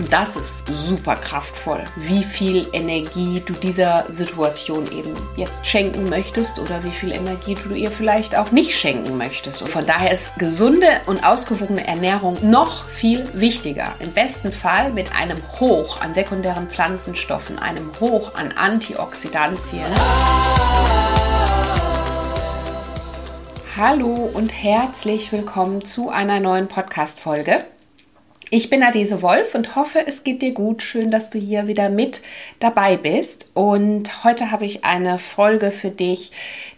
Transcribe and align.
Und 0.00 0.14
das 0.14 0.34
ist 0.34 0.66
super 0.66 1.14
kraftvoll, 1.14 1.84
wie 1.96 2.24
viel 2.24 2.66
Energie 2.72 3.42
du 3.44 3.52
dieser 3.52 4.06
Situation 4.08 4.90
eben 4.90 5.14
jetzt 5.36 5.66
schenken 5.66 6.08
möchtest 6.08 6.58
oder 6.58 6.82
wie 6.84 6.90
viel 6.90 7.12
Energie 7.12 7.54
du 7.54 7.74
ihr 7.74 7.90
vielleicht 7.90 8.34
auch 8.34 8.50
nicht 8.50 8.74
schenken 8.74 9.18
möchtest. 9.18 9.60
Und 9.60 9.68
von 9.68 9.84
daher 9.84 10.10
ist 10.10 10.36
gesunde 10.36 10.86
und 11.04 11.22
ausgewogene 11.22 11.86
Ernährung 11.86 12.38
noch 12.40 12.88
viel 12.88 13.28
wichtiger. 13.34 13.92
Im 13.98 14.10
besten 14.12 14.52
Fall 14.52 14.90
mit 14.94 15.14
einem 15.14 15.36
Hoch 15.60 16.00
an 16.00 16.14
sekundären 16.14 16.70
Pflanzenstoffen, 16.70 17.58
einem 17.58 17.90
Hoch 18.00 18.34
an 18.34 18.52
Antioxidantien. 18.52 19.84
Hallo 23.76 24.30
und 24.32 24.48
herzlich 24.48 25.30
willkommen 25.30 25.84
zu 25.84 26.08
einer 26.08 26.40
neuen 26.40 26.68
Podcast-Folge. 26.68 27.66
Ich 28.52 28.68
bin 28.68 28.82
Adese 28.82 29.22
Wolf 29.22 29.54
und 29.54 29.76
hoffe, 29.76 30.04
es 30.08 30.24
geht 30.24 30.42
dir 30.42 30.50
gut. 30.50 30.82
Schön, 30.82 31.12
dass 31.12 31.30
du 31.30 31.38
hier 31.38 31.68
wieder 31.68 31.88
mit 31.88 32.20
dabei 32.58 32.96
bist. 32.96 33.48
Und 33.54 34.24
heute 34.24 34.50
habe 34.50 34.66
ich 34.66 34.84
eine 34.84 35.20
Folge 35.20 35.70
für 35.70 35.90
dich, 35.90 36.32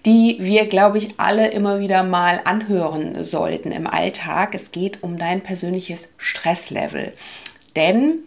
die 0.04 0.36
wir, 0.38 0.66
glaube 0.66 0.98
ich, 0.98 1.14
alle 1.16 1.48
immer 1.48 1.80
wieder 1.80 2.02
mal 2.02 2.42
anhören 2.44 3.24
sollten 3.24 3.72
im 3.72 3.86
Alltag. 3.86 4.54
Es 4.54 4.70
geht 4.70 5.02
um 5.02 5.16
dein 5.16 5.40
persönliches 5.40 6.10
Stresslevel. 6.18 7.14
Denn 7.74 8.18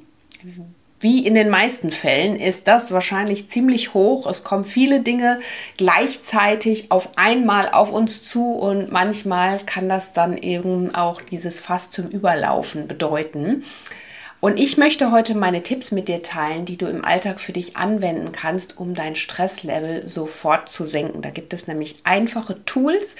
wie 0.99 1.25
in 1.25 1.35
den 1.35 1.49
meisten 1.49 1.91
Fällen 1.91 2.37
ist 2.37 2.67
das 2.67 2.91
wahrscheinlich 2.91 3.49
ziemlich 3.49 3.93
hoch. 3.93 4.25
Es 4.27 4.43
kommen 4.43 4.63
viele 4.63 5.01
Dinge 5.01 5.39
gleichzeitig 5.77 6.91
auf 6.91 7.09
einmal 7.17 7.69
auf 7.69 7.91
uns 7.91 8.23
zu 8.23 8.53
und 8.53 8.91
manchmal 8.91 9.59
kann 9.59 9.89
das 9.89 10.13
dann 10.13 10.37
eben 10.37 10.95
auch 10.95 11.21
dieses 11.21 11.59
Fass 11.59 11.91
zum 11.91 12.07
Überlaufen 12.07 12.87
bedeuten. 12.87 13.63
Und 14.41 14.59
ich 14.59 14.77
möchte 14.77 15.11
heute 15.11 15.33
meine 15.33 15.63
Tipps 15.63 15.91
mit 15.91 16.07
dir 16.07 16.21
teilen, 16.21 16.65
die 16.65 16.77
du 16.77 16.85
im 16.85 17.03
Alltag 17.03 17.39
für 17.39 17.53
dich 17.53 17.77
anwenden 17.77 18.31
kannst, 18.31 18.77
um 18.77 18.93
dein 18.93 19.15
Stresslevel 19.15 20.07
sofort 20.07 20.69
zu 20.69 20.85
senken. 20.85 21.21
Da 21.21 21.31
gibt 21.31 21.53
es 21.53 21.67
nämlich 21.67 21.95
einfache 22.03 22.63
Tools 22.65 23.15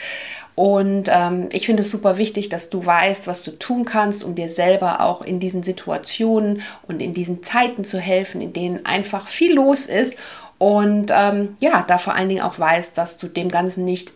und 0.56 1.10
ähm, 1.12 1.50
ich 1.52 1.66
finde 1.66 1.84
es 1.84 1.92
super 1.92 2.18
wichtig, 2.18 2.48
dass 2.48 2.70
du 2.70 2.86
weißt, 2.86 3.28
was 3.28 3.44
du 3.44 3.52
tun 3.52 3.84
kannst, 3.84 4.24
um 4.24 4.36
dir 4.36 4.50
selber 4.50 5.02
auch 5.02 5.22
in 5.22 5.42
diesen 5.42 5.64
Situationen 5.64 6.62
und 6.88 7.02
in 7.02 7.14
diesen 7.14 7.44
Zeiten 7.44 7.84
zu 7.84 8.00
helfen, 8.00 8.40
in 8.40 8.54
denen 8.54 8.86
einfach 8.86 9.28
viel 9.28 9.54
los 9.54 9.86
ist. 9.86 10.16
Und 10.58 11.12
ähm, 11.14 11.58
ja, 11.60 11.84
da 11.86 11.98
vor 11.98 12.16
allen 12.16 12.30
Dingen 12.30 12.42
auch 12.42 12.58
weißt, 12.58 12.98
dass 12.98 13.18
du 13.18 13.28
dem 13.28 13.50
Ganzen 13.50 13.84
nicht 13.84 14.14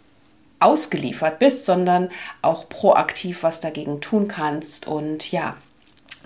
ausgeliefert 0.61 1.39
bist, 1.39 1.65
sondern 1.65 2.09
auch 2.41 2.69
proaktiv 2.69 3.43
was 3.43 3.59
dagegen 3.59 3.99
tun 3.99 4.29
kannst. 4.29 4.87
Und 4.87 5.29
ja, 5.33 5.57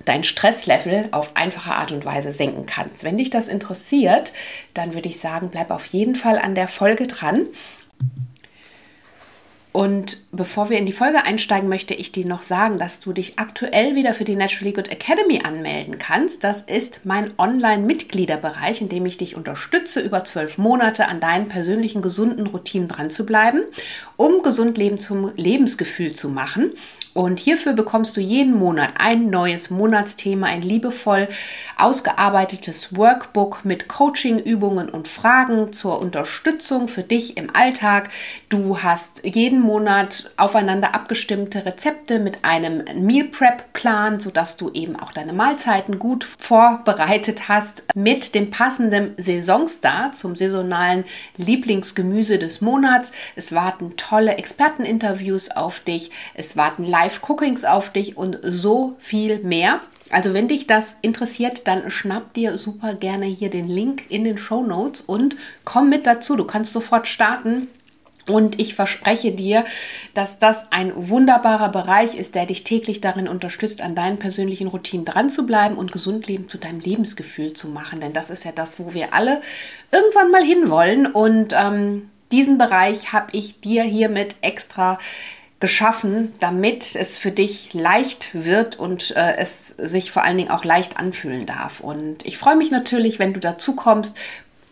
dein 0.05 0.23
Stresslevel 0.23 1.09
auf 1.11 1.35
einfache 1.35 1.73
Art 1.73 1.91
und 1.91 2.05
Weise 2.05 2.31
senken 2.31 2.65
kannst. 2.65 3.03
Wenn 3.03 3.17
dich 3.17 3.29
das 3.29 3.47
interessiert, 3.47 4.33
dann 4.73 4.93
würde 4.93 5.09
ich 5.09 5.19
sagen, 5.19 5.49
bleib 5.49 5.71
auf 5.71 5.85
jeden 5.87 6.15
Fall 6.15 6.37
an 6.39 6.55
der 6.55 6.67
Folge 6.67 7.07
dran. 7.07 7.47
Und 9.73 10.23
bevor 10.31 10.69
wir 10.69 10.77
in 10.77 10.85
die 10.85 10.93
Folge 10.93 11.25
einsteigen, 11.25 11.67
möchte 11.67 11.95
ich 11.95 12.11
dir 12.11 12.27
noch 12.27 12.43
sagen, 12.43 12.77
dass 12.77 12.99
du 12.99 13.11
dich 13.11 13.39
aktuell 13.39 13.95
wieder 13.95 14.13
für 14.13 14.23
die 14.23 14.35
Naturally 14.35 14.71
Good 14.71 14.89
Academy 14.89 15.41
anmelden 15.43 15.97
kannst. 15.97 16.43
Das 16.43 16.61
ist 16.61 17.01
mein 17.05 17.31
Online-Mitgliederbereich, 17.39 18.81
in 18.81 18.89
dem 18.89 19.07
ich 19.07 19.17
dich 19.17 19.35
unterstütze, 19.35 19.99
über 19.99 20.25
zwölf 20.25 20.59
Monate 20.59 21.07
an 21.07 21.19
deinen 21.19 21.49
persönlichen 21.49 22.03
gesunden 22.03 22.45
Routinen 22.45 22.87
dran 22.87 23.09
zu 23.09 23.25
bleiben, 23.25 23.63
um 24.23 24.41
gesund 24.41 24.77
Leben 24.77 25.01
zum 25.01 25.33
Lebensgefühl 25.35 26.15
zu 26.15 26.29
machen. 26.29 26.71
Und 27.13 27.39
hierfür 27.39 27.73
bekommst 27.73 28.17
du 28.17 28.21
jeden 28.21 28.57
Monat 28.57 28.93
ein 28.97 29.29
neues 29.29 29.69
Monatsthema, 29.69 30.47
ein 30.47 30.63
liebevoll 30.63 31.27
ausgearbeitetes 31.77 32.95
Workbook 32.95 33.65
mit 33.65 33.87
Coaching-Übungen 33.87 34.89
und 34.89 35.07
Fragen 35.07 35.73
zur 35.73 35.99
Unterstützung 35.99 36.87
für 36.87 37.03
dich 37.03 37.37
im 37.37 37.55
Alltag. 37.55 38.09
Du 38.49 38.81
hast 38.81 39.21
jeden 39.25 39.59
Monat 39.59 40.31
aufeinander 40.37 40.95
abgestimmte 40.95 41.65
Rezepte 41.65 42.17
mit 42.17 42.43
einem 42.43 42.83
Meal 43.05 43.25
Prep 43.25 43.73
Plan, 43.73 44.19
sodass 44.19 44.57
du 44.57 44.71
eben 44.71 44.95
auch 44.95 45.11
deine 45.11 45.33
Mahlzeiten 45.33 45.99
gut 45.99 46.23
vorbereitet 46.23 47.47
hast 47.47 47.83
mit 47.93 48.33
dem 48.33 48.49
passenden 48.49 49.13
Saisonstar 49.17 50.13
zum 50.13 50.33
saisonalen 50.33 51.03
Lieblingsgemüse 51.37 52.39
des 52.39 52.61
Monats. 52.61 53.11
Es 53.35 53.51
warten 53.51 53.97
tolle 53.97 54.12
Experteninterviews 54.21 55.51
auf 55.51 55.79
dich. 55.79 56.11
Es 56.33 56.57
warten 56.57 56.83
Live 56.83 57.13
Live-Cookings 57.13 57.65
auf 57.65 57.91
dich 57.91 58.17
und 58.17 58.39
so 58.41 58.95
viel 58.99 59.39
mehr. 59.39 59.81
Also 60.09 60.33
wenn 60.33 60.47
dich 60.47 60.67
das 60.67 60.97
interessiert, 61.01 61.67
dann 61.67 61.89
schnapp 61.89 62.33
dir 62.33 62.57
super 62.57 62.93
gerne 62.93 63.25
hier 63.25 63.49
den 63.49 63.67
Link 63.67 64.09
in 64.09 64.23
den 64.23 64.37
Show 64.37 64.63
Notes 64.63 65.01
und 65.01 65.35
komm 65.63 65.89
mit 65.89 66.05
dazu. 66.05 66.35
Du 66.35 66.45
kannst 66.45 66.73
sofort 66.73 67.07
starten. 67.07 67.67
Und 68.25 68.57
ich 68.57 68.73
verspreche 68.73 69.33
dir, 69.33 69.65
dass 70.13 70.39
das 70.39 70.67
ein 70.71 70.93
wunderbarer 70.95 71.67
Bereich 71.67 72.15
ist, 72.15 72.35
der 72.35 72.45
dich 72.45 72.63
täglich 72.63 73.01
darin 73.01 73.27
unterstützt, 73.27 73.81
an 73.81 73.95
deinen 73.95 74.17
persönlichen 74.17 74.67
Routinen 74.67 75.05
dran 75.05 75.29
zu 75.29 75.45
bleiben 75.45 75.75
und 75.75 75.91
gesund 75.91 76.25
leben 76.27 76.47
zu 76.47 76.57
deinem 76.57 76.79
Lebensgefühl 76.79 77.51
zu 77.51 77.67
machen. 77.67 77.99
Denn 77.99 78.13
das 78.13 78.29
ist 78.29 78.45
ja 78.45 78.53
das, 78.53 78.79
wo 78.79 78.93
wir 78.93 79.13
alle 79.13 79.41
irgendwann 79.91 80.31
mal 80.31 80.41
hinwollen. 80.41 81.05
Und 81.05 81.53
ähm, 81.53 82.11
diesen 82.33 82.57
Bereich 82.57 83.13
habe 83.13 83.27
ich 83.31 83.61
dir 83.61 83.83
hiermit 83.83 84.35
extra 84.41 84.99
geschaffen, 85.59 86.33
damit 86.41 86.93
es 86.95 87.17
für 87.17 87.31
dich 87.31 87.73
leicht 87.73 88.31
wird 88.33 88.77
und 88.77 89.15
äh, 89.15 89.37
es 89.37 89.69
sich 89.69 90.11
vor 90.11 90.23
allen 90.23 90.37
Dingen 90.37 90.51
auch 90.51 90.65
leicht 90.65 90.97
anfühlen 90.97 91.45
darf. 91.45 91.79
Und 91.79 92.25
ich 92.25 92.37
freue 92.37 92.57
mich 92.57 92.69
natürlich, 92.69 93.17
wenn 93.17 93.31
du 93.31 93.39
dazu 93.39 93.73
kommst. 93.73 94.17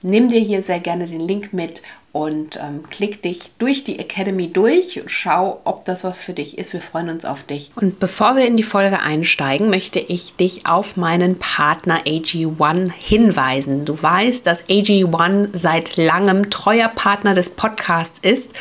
Nimm 0.02 0.28
dir 0.28 0.42
hier 0.42 0.62
sehr 0.62 0.82
gerne 0.82 1.06
den 1.06 1.22
Link 1.22 1.54
mit 1.54 1.82
und 2.14 2.58
ähm, 2.58 2.84
klick 2.90 3.22
dich 3.22 3.52
durch 3.58 3.84
die 3.84 4.00
Academy 4.00 4.52
durch. 4.52 5.02
Schau, 5.08 5.62
ob 5.64 5.86
das 5.86 6.04
was 6.04 6.20
für 6.20 6.34
dich 6.34 6.58
ist. 6.58 6.74
Wir 6.74 6.82
freuen 6.82 7.10
uns 7.10 7.24
auf 7.24 7.44
dich. 7.44 7.72
Und 7.76 8.00
bevor 8.00 8.36
wir 8.36 8.46
in 8.46 8.58
die 8.58 8.64
Folge 8.64 9.00
einsteigen, 9.00 9.70
möchte 9.70 10.00
ich 10.00 10.36
dich 10.36 10.66
auf 10.66 10.98
meinen 10.98 11.40
Partner 11.40 12.02
AG1 12.04 12.92
hinweisen. 12.92 13.86
Du 13.86 14.02
weißt, 14.02 14.46
dass 14.46 14.68
AG1 14.68 15.50
seit 15.54 15.96
langem 15.96 16.50
treuer 16.50 16.90
Partner 16.90 17.34
des 17.34 17.52
Podcasts 17.52 18.20
ist 18.20 18.52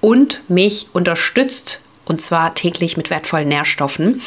und 0.00 0.42
mich 0.48 0.88
unterstützt 0.92 1.80
und 2.04 2.22
zwar 2.22 2.54
täglich 2.54 2.96
mit 2.96 3.10
wertvollen 3.10 3.48
Nährstoffen. 3.48 4.22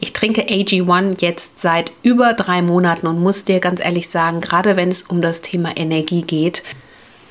Ich 0.00 0.12
trinke 0.12 0.42
AG1 0.42 1.16
jetzt 1.20 1.58
seit 1.58 1.92
über 2.02 2.32
drei 2.32 2.62
Monaten 2.62 3.06
und 3.06 3.22
muss 3.22 3.44
dir 3.44 3.60
ganz 3.60 3.84
ehrlich 3.84 4.08
sagen, 4.08 4.40
gerade 4.40 4.76
wenn 4.76 4.90
es 4.90 5.02
um 5.02 5.20
das 5.20 5.42
Thema 5.42 5.76
Energie 5.76 6.22
geht, 6.22 6.62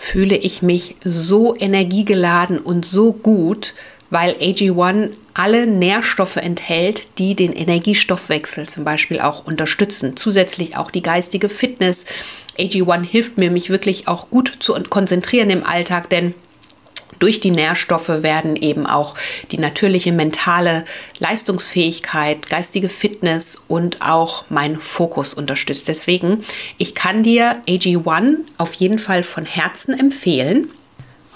fühle 0.05 0.37
ich 0.37 0.61
mich 0.61 0.95
so 1.03 1.55
energiegeladen 1.55 2.59
und 2.59 2.85
so 2.85 3.11
gut, 3.11 3.73
weil 4.11 4.33
AG1 4.33 5.09
alle 5.33 5.65
Nährstoffe 5.65 6.37
enthält, 6.37 7.07
die 7.17 7.35
den 7.35 7.51
Energiestoffwechsel 7.51 8.69
zum 8.69 8.83
Beispiel 8.83 9.19
auch 9.19 9.45
unterstützen. 9.45 10.15
Zusätzlich 10.15 10.77
auch 10.77 10.91
die 10.91 11.01
geistige 11.01 11.49
Fitness. 11.49 12.05
AG1 12.59 13.03
hilft 13.03 13.37
mir, 13.37 13.49
mich 13.49 13.69
wirklich 13.69 14.07
auch 14.07 14.29
gut 14.29 14.57
zu 14.59 14.73
konzentrieren 14.89 15.49
im 15.49 15.65
Alltag, 15.65 16.09
denn 16.09 16.35
durch 17.19 17.39
die 17.39 17.51
Nährstoffe 17.51 18.09
werden 18.09 18.55
eben 18.55 18.85
auch 18.85 19.15
die 19.51 19.57
natürliche 19.57 20.11
mentale 20.11 20.85
Leistungsfähigkeit, 21.19 22.49
geistige 22.49 22.89
Fitness 22.89 23.63
und 23.67 24.01
auch 24.01 24.45
mein 24.49 24.75
Fokus 24.75 25.33
unterstützt. 25.33 25.87
Deswegen, 25.87 26.43
ich 26.77 26.95
kann 26.95 27.23
dir 27.23 27.61
AG1 27.67 28.37
auf 28.57 28.73
jeden 28.73 28.99
Fall 28.99 29.23
von 29.23 29.45
Herzen 29.45 29.97
empfehlen. 29.97 30.69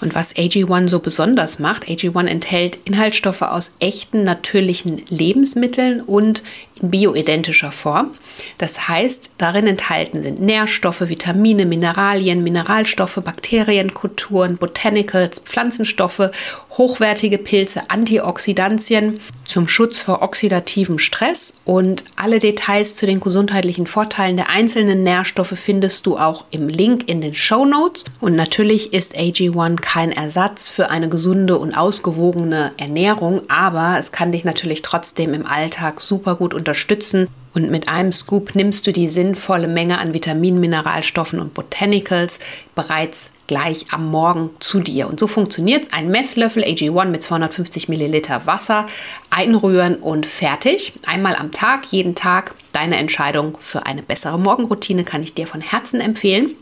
Und 0.02 0.14
was 0.14 0.34
AG1 0.34 0.88
so 0.88 1.00
besonders 1.00 1.58
macht, 1.58 1.84
AG1 1.84 2.26
enthält 2.26 2.78
Inhaltsstoffe 2.84 3.42
aus 3.42 3.72
echten 3.80 4.24
natürlichen 4.24 5.02
Lebensmitteln 5.08 6.00
und 6.00 6.42
bioidentischer 6.82 7.72
Form. 7.72 8.12
Das 8.58 8.88
heißt, 8.88 9.32
darin 9.38 9.66
enthalten 9.66 10.22
sind 10.22 10.40
Nährstoffe, 10.40 11.08
Vitamine, 11.08 11.66
Mineralien, 11.66 12.42
Mineralstoffe, 12.42 13.20
Bakterienkulturen, 13.22 14.56
Botanicals, 14.56 15.40
Pflanzenstoffe, 15.40 16.30
hochwertige 16.70 17.38
Pilze, 17.38 17.90
Antioxidantien 17.90 19.20
zum 19.44 19.68
Schutz 19.68 19.98
vor 19.98 20.22
oxidativem 20.22 20.98
Stress 20.98 21.54
und 21.64 22.04
alle 22.16 22.38
Details 22.38 22.94
zu 22.94 23.04
den 23.04 23.20
gesundheitlichen 23.20 23.86
Vorteilen 23.86 24.36
der 24.36 24.48
einzelnen 24.48 25.02
Nährstoffe 25.02 25.58
findest 25.58 26.06
du 26.06 26.16
auch 26.16 26.44
im 26.50 26.68
Link 26.68 27.08
in 27.08 27.20
den 27.20 27.34
Show 27.34 27.66
Notes. 27.66 28.04
Und 28.20 28.36
natürlich 28.36 28.92
ist 28.92 29.16
AG1 29.16 29.76
kein 29.80 30.12
Ersatz 30.12 30.68
für 30.68 30.90
eine 30.90 31.08
gesunde 31.08 31.58
und 31.58 31.74
ausgewogene 31.74 32.72
Ernährung, 32.76 33.42
aber 33.48 33.96
es 33.98 34.12
kann 34.12 34.32
dich 34.32 34.44
natürlich 34.44 34.82
trotzdem 34.82 35.34
im 35.34 35.46
Alltag 35.46 36.00
super 36.00 36.36
gut 36.36 36.54
unterstützen 36.54 36.69
unterstützen. 36.70 37.28
Und 37.52 37.68
mit 37.68 37.88
einem 37.88 38.12
Scoop 38.12 38.54
nimmst 38.54 38.86
du 38.86 38.92
die 38.92 39.08
sinnvolle 39.08 39.66
Menge 39.66 39.98
an 39.98 40.14
Vitaminen, 40.14 40.60
Mineralstoffen 40.60 41.40
und 41.40 41.52
Botanicals 41.52 42.38
bereits 42.76 43.30
gleich 43.48 43.86
am 43.90 44.08
Morgen 44.08 44.50
zu 44.60 44.78
dir. 44.78 45.08
Und 45.08 45.18
so 45.18 45.26
funktioniert 45.26 45.82
es. 45.82 45.92
Ein 45.92 46.10
Messlöffel 46.10 46.62
AG1 46.62 47.06
mit 47.06 47.24
250 47.24 47.88
Milliliter 47.88 48.46
Wasser 48.46 48.86
einrühren 49.30 49.96
und 49.96 50.26
fertig. 50.26 50.92
Einmal 51.06 51.34
am 51.34 51.50
Tag, 51.50 51.86
jeden 51.90 52.14
Tag. 52.14 52.54
Deine 52.72 52.98
Entscheidung 52.98 53.58
für 53.60 53.84
eine 53.84 54.04
bessere 54.04 54.38
Morgenroutine 54.38 55.02
kann 55.02 55.24
ich 55.24 55.34
dir 55.34 55.48
von 55.48 55.60
Herzen 55.60 56.00
empfehlen. 56.00 56.54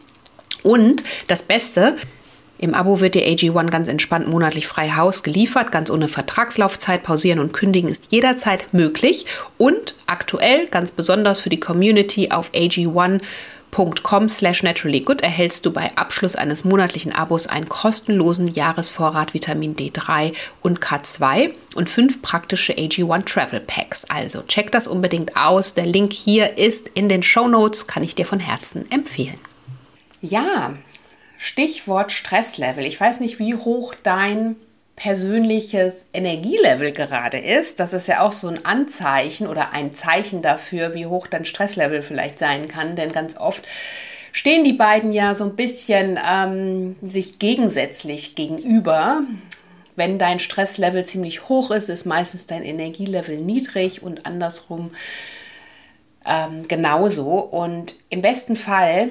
Und 0.62 1.04
das 1.26 1.43
Beste, 1.43 1.96
im 2.58 2.75
Abo 2.75 3.00
wird 3.00 3.14
dir 3.14 3.25
AG1 3.25 3.70
ganz 3.70 3.88
entspannt 3.88 4.28
monatlich 4.28 4.66
frei 4.66 4.90
Haus 4.90 5.22
geliefert, 5.22 5.70
ganz 5.70 5.90
ohne 5.90 6.08
Vertragslaufzeit. 6.08 7.05
Pausieren 7.05 7.38
und 7.38 7.52
kündigen 7.52 7.88
ist 7.88 8.10
jederzeit 8.10 8.72
möglich. 8.72 9.26
Und 9.56 9.94
aktuell, 10.06 10.66
ganz 10.66 10.90
besonders 10.90 11.40
für 11.40 11.50
die 11.50 11.60
Community 11.60 12.32
auf 12.32 12.50
AG1.com 12.52 14.28
slash 14.28 14.64
naturallygood 14.64 15.20
erhältst 15.20 15.64
du 15.66 15.72
bei 15.72 15.96
Abschluss 15.96 16.34
eines 16.34 16.64
monatlichen 16.64 17.12
Abos 17.14 17.46
einen 17.46 17.69
kostenlosen 17.69 18.49
Jahresvorrat 18.49 19.34
Vitamin 19.34 19.76
D3 19.76 20.32
und 20.61 20.81
K2 20.81 21.52
und 21.76 21.88
fünf 21.88 22.22
praktische 22.22 22.72
AG1 22.72 23.25
Travel 23.26 23.61
Packs. 23.61 24.04
Also 24.06 24.43
check 24.49 24.72
das 24.72 24.88
unbedingt 24.88 25.37
aus. 25.37 25.75
Der 25.75 25.87
Link 25.87 26.12
hier 26.12 26.58
ist 26.58 26.90
in 26.94 27.08
den 27.08 27.22
Show 27.22 27.46
Notes, 27.46 27.87
kann 27.87 28.02
ich 28.02 28.16
dir 28.16 28.26
von 28.26 28.40
Herzen 28.40 28.90
empfehlen. 28.90 29.38
Ja, 30.20 30.72
Stichwort 31.38 32.12
Stresslevel. 32.12 32.85
Ich 32.85 33.00
weiß 33.00 33.20
nicht, 33.20 33.38
wie 33.38 33.55
hoch 33.55 33.94
dein 34.02 34.56
persönliches 34.96 36.05
Energielevel 36.12 36.90
gerade 36.90 37.38
ist. 37.38 37.79
Das 37.79 37.93
ist 37.93 38.08
ja 38.08 38.20
auch 38.20 38.32
so 38.32 38.49
ein 38.49 38.64
Anzeichen 38.64 39.46
oder 39.46 39.73
ein 39.73 39.94
Zeichen 39.94 40.43
dafür, 40.43 40.94
wie 40.94 41.06
hoch 41.06 41.29
dein 41.29 41.44
Stresslevel 41.44 42.02
vielleicht 42.02 42.40
sein 42.40 42.67
kann. 42.67 42.96
Denn 42.96 43.12
ganz 43.12 43.37
oft 43.37 43.62
stehen 44.32 44.64
die 44.64 44.73
beiden 44.73 45.12
ja 45.12 45.37
so 45.37 45.44
ein 45.44 45.55
bisschen 45.55 46.19
ähm, 46.29 46.96
sich 47.00 47.38
gegensätzlich 47.38 48.35
gegenüber. 48.35 49.23
Wenn 49.94 50.19
dein 50.19 50.40
Stresslevel 50.40 51.05
ziemlich 51.05 51.49
hoch 51.49 51.70
ist, 51.70 51.88
ist 51.88 52.05
meistens 52.05 52.49
dein 52.49 52.64
Energielevel 52.64 53.37
niedrig 53.37 54.02
und 54.02 54.26
andersrum 54.26 54.90
ähm, 56.26 56.67
genauso. 56.67 57.38
Und 57.38 57.94
im 58.11 58.23
besten 58.23 58.56
Fall 58.56 59.11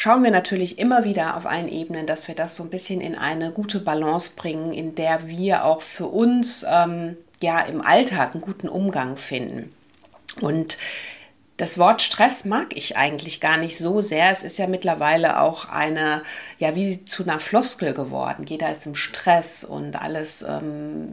schauen 0.00 0.24
wir 0.24 0.30
natürlich 0.30 0.78
immer 0.78 1.04
wieder 1.04 1.36
auf 1.36 1.44
allen 1.44 1.68
Ebenen, 1.68 2.06
dass 2.06 2.26
wir 2.26 2.34
das 2.34 2.56
so 2.56 2.62
ein 2.62 2.70
bisschen 2.70 3.02
in 3.02 3.14
eine 3.14 3.52
gute 3.52 3.80
Balance 3.80 4.32
bringen, 4.34 4.72
in 4.72 4.94
der 4.94 5.28
wir 5.28 5.66
auch 5.66 5.82
für 5.82 6.06
uns 6.06 6.64
ähm, 6.66 7.18
ja 7.42 7.60
im 7.60 7.82
Alltag 7.82 8.32
einen 8.32 8.40
guten 8.40 8.70
Umgang 8.70 9.18
finden. 9.18 9.74
Und 10.40 10.78
das 11.58 11.76
Wort 11.76 12.00
Stress 12.00 12.46
mag 12.46 12.74
ich 12.74 12.96
eigentlich 12.96 13.42
gar 13.42 13.58
nicht 13.58 13.76
so 13.76 14.00
sehr. 14.00 14.30
Es 14.30 14.42
ist 14.42 14.56
ja 14.56 14.66
mittlerweile 14.66 15.38
auch 15.38 15.66
eine, 15.66 16.22
ja, 16.58 16.74
wie 16.74 17.04
zu 17.04 17.22
einer 17.22 17.38
Floskel 17.38 17.92
geworden. 17.92 18.46
Jeder 18.48 18.72
ist 18.72 18.86
im 18.86 18.94
Stress 18.94 19.64
und 19.64 20.00
alles, 20.00 20.40
ähm, 20.40 21.12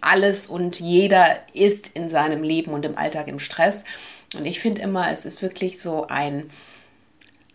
alles 0.00 0.46
und 0.46 0.78
jeder 0.78 1.40
ist 1.54 1.88
in 1.88 2.08
seinem 2.08 2.44
Leben 2.44 2.72
und 2.72 2.86
im 2.86 2.96
Alltag 2.96 3.26
im 3.26 3.40
Stress. 3.40 3.82
Und 4.36 4.46
ich 4.46 4.60
finde 4.60 4.82
immer, 4.82 5.10
es 5.10 5.24
ist 5.24 5.42
wirklich 5.42 5.80
so 5.80 6.06
ein, 6.06 6.50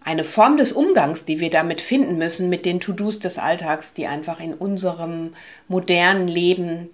eine 0.04 0.24
Form 0.24 0.58
des 0.58 0.74
Umgangs, 0.74 1.26
die 1.26 1.40
wir 1.40 1.50
damit 1.50 1.82
finden 1.82 2.18
müssen, 2.18 2.50
mit 2.50 2.66
den 2.66 2.80
To-Dos 2.80 3.20
des 3.20 3.38
Alltags, 3.38 3.94
die 3.94 4.08
einfach 4.08 4.40
in 4.40 4.54
unserem 4.54 5.34
modernen 5.68 6.28
Leben 6.28 6.90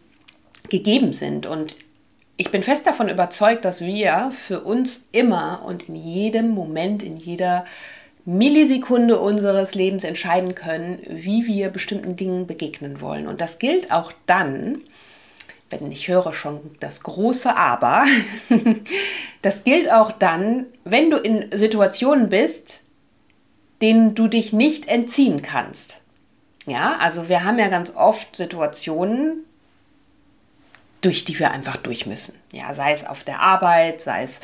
gegeben 0.70 1.14
sind. 1.14 1.46
Und 1.46 1.76
ich 2.38 2.52
bin 2.52 2.64
fest 2.64 2.86
davon 2.86 3.10
überzeugt, 3.10 3.66
dass 3.66 3.82
wir 3.82 4.32
für 4.32 4.62
uns 4.62 5.02
immer 5.12 5.64
und 5.66 5.90
in 5.90 5.96
jedem 5.96 6.50
Moment, 6.50 7.04
in 7.04 7.18
jeder 7.18 7.66
Millisekunde 8.26 9.20
unseres 9.20 9.74
Lebens 9.74 10.04
entscheiden 10.04 10.54
können, 10.54 11.02
wie 11.08 11.48
wir 11.48 11.70
bestimmten 11.70 12.16
Dingen 12.16 12.46
begegnen 12.46 13.02
wollen. 13.02 13.28
Und 13.28 13.42
das 13.42 13.58
gilt 13.58 13.92
auch 13.92 14.14
dann, 14.28 14.82
wenn 15.72 15.92
ich 15.92 16.08
höre 16.08 16.34
schon 16.34 16.60
das 16.80 17.02
große 17.02 17.56
Aber, 17.56 18.04
das 19.42 19.64
gilt 19.64 19.92
auch 19.92 20.12
dann, 20.12 20.68
wenn 20.84 21.10
du 21.10 21.18
in 21.18 21.50
Situationen 21.58 22.30
bist, 22.30 22.82
denen 23.82 24.16
du 24.16 24.28
dich 24.28 24.54
nicht 24.54 24.88
entziehen 24.88 25.42
kannst. 25.42 26.02
Ja, 26.66 26.98
also 27.00 27.30
wir 27.30 27.44
haben 27.44 27.58
ja 27.58 27.68
ganz 27.70 27.96
oft 27.96 28.36
Situationen, 28.36 29.46
durch 31.02 31.26
die 31.26 31.40
wir 31.40 31.52
einfach 31.52 31.78
durch 31.78 32.06
müssen. 32.06 32.36
Ja, 32.52 32.74
sei 32.74 32.92
es 32.92 33.06
auf 33.06 33.24
der 33.24 33.40
Arbeit, 33.40 34.02
sei 34.02 34.24
es 34.24 34.40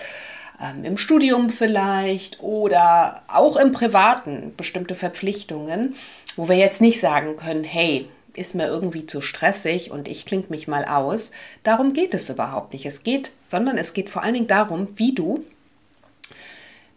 ähm, 0.61 0.85
im 0.85 0.97
Studium 0.97 1.49
vielleicht 1.49 2.39
oder 2.41 3.23
auch 3.27 3.57
im 3.57 3.73
Privaten 3.73 4.53
bestimmte 4.55 4.95
Verpflichtungen, 4.95 5.95
wo 6.35 6.47
wir 6.47 6.55
jetzt 6.55 6.81
nicht 6.81 6.99
sagen 6.99 7.35
können, 7.35 7.63
hey, 7.63 8.07
ist 8.35 8.55
mir 8.55 8.67
irgendwie 8.67 9.05
zu 9.05 9.21
stressig 9.21 9.91
und 9.91 10.07
ich 10.07 10.25
klinge 10.25 10.45
mich 10.49 10.67
mal 10.67 10.85
aus. 10.85 11.31
Darum 11.63 11.93
geht 11.93 12.13
es 12.13 12.29
überhaupt 12.29 12.73
nicht. 12.73 12.85
Es 12.85 13.03
geht, 13.03 13.31
sondern 13.47 13.77
es 13.77 13.93
geht 13.93 14.09
vor 14.09 14.23
allen 14.23 14.33
Dingen 14.33 14.47
darum, 14.47 14.89
wie 14.95 15.13
du 15.15 15.43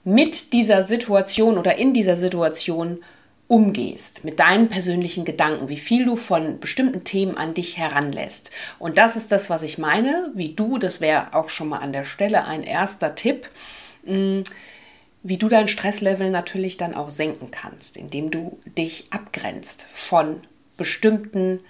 mit 0.08 0.54
dieser 0.54 0.82
Situation 0.82 1.58
oder 1.58 1.76
in 1.76 1.92
dieser 1.92 2.16
Situation 2.16 3.00
umgehst, 3.46 4.24
mit 4.24 4.40
deinen 4.40 4.68
persönlichen 4.68 5.26
Gedanken, 5.26 5.68
wie 5.68 5.76
viel 5.76 6.06
du 6.06 6.16
von 6.16 6.60
bestimmten 6.60 7.04
Themen 7.04 7.36
an 7.36 7.52
dich 7.52 7.76
heranlässt. 7.76 8.50
Und 8.78 8.96
das 8.96 9.16
ist 9.16 9.32
das, 9.32 9.50
was 9.50 9.62
ich 9.62 9.76
meine, 9.76 10.30
wie 10.34 10.54
du, 10.54 10.78
das 10.78 11.02
wäre 11.02 11.34
auch 11.34 11.50
schon 11.50 11.68
mal 11.68 11.78
an 11.78 11.92
der 11.92 12.06
Stelle 12.06 12.46
ein 12.46 12.62
erster 12.62 13.14
Tipp, 13.14 13.50
mm, 14.06 14.40
wie 15.22 15.36
du 15.36 15.48
dein 15.48 15.68
Stresslevel 15.68 16.30
natürlich 16.30 16.78
dann 16.78 16.94
auch 16.94 17.10
senken 17.10 17.50
kannst, 17.50 17.98
indem 17.98 18.30
du 18.30 18.58
dich 18.78 19.06
abgrenzt 19.10 19.86
von 19.92 20.40
bestimmten 20.78 21.60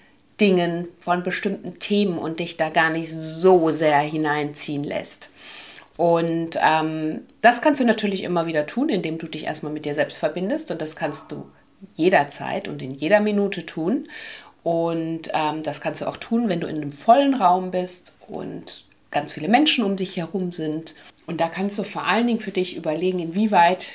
Dingen, 0.40 0.86
von 1.00 1.24
bestimmten 1.24 1.80
Themen 1.80 2.18
und 2.18 2.38
dich 2.38 2.56
da 2.56 2.68
gar 2.68 2.90
nicht 2.90 3.12
so 3.12 3.70
sehr 3.70 3.98
hineinziehen 3.98 4.84
lässt. 4.84 5.30
Und 5.98 6.50
ähm, 6.62 7.22
das 7.40 7.60
kannst 7.60 7.80
du 7.80 7.84
natürlich 7.84 8.22
immer 8.22 8.46
wieder 8.46 8.66
tun, 8.66 8.88
indem 8.88 9.18
du 9.18 9.26
dich 9.26 9.44
erstmal 9.44 9.72
mit 9.72 9.84
dir 9.84 9.96
selbst 9.96 10.16
verbindest. 10.16 10.70
Und 10.70 10.80
das 10.80 10.94
kannst 10.94 11.32
du 11.32 11.50
jederzeit 11.94 12.68
und 12.68 12.80
in 12.80 12.94
jeder 12.94 13.18
Minute 13.18 13.66
tun. 13.66 14.08
Und 14.62 15.22
ähm, 15.34 15.64
das 15.64 15.80
kannst 15.80 16.00
du 16.00 16.06
auch 16.06 16.16
tun, 16.16 16.48
wenn 16.48 16.60
du 16.60 16.68
in 16.68 16.76
einem 16.76 16.92
vollen 16.92 17.34
Raum 17.34 17.72
bist 17.72 18.16
und 18.28 18.84
ganz 19.10 19.32
viele 19.32 19.48
Menschen 19.48 19.82
um 19.82 19.96
dich 19.96 20.16
herum 20.16 20.52
sind. 20.52 20.94
Und 21.26 21.40
da 21.40 21.48
kannst 21.48 21.76
du 21.78 21.82
vor 21.82 22.06
allen 22.06 22.28
Dingen 22.28 22.40
für 22.40 22.52
dich 22.52 22.76
überlegen, 22.76 23.18
inwieweit 23.18 23.88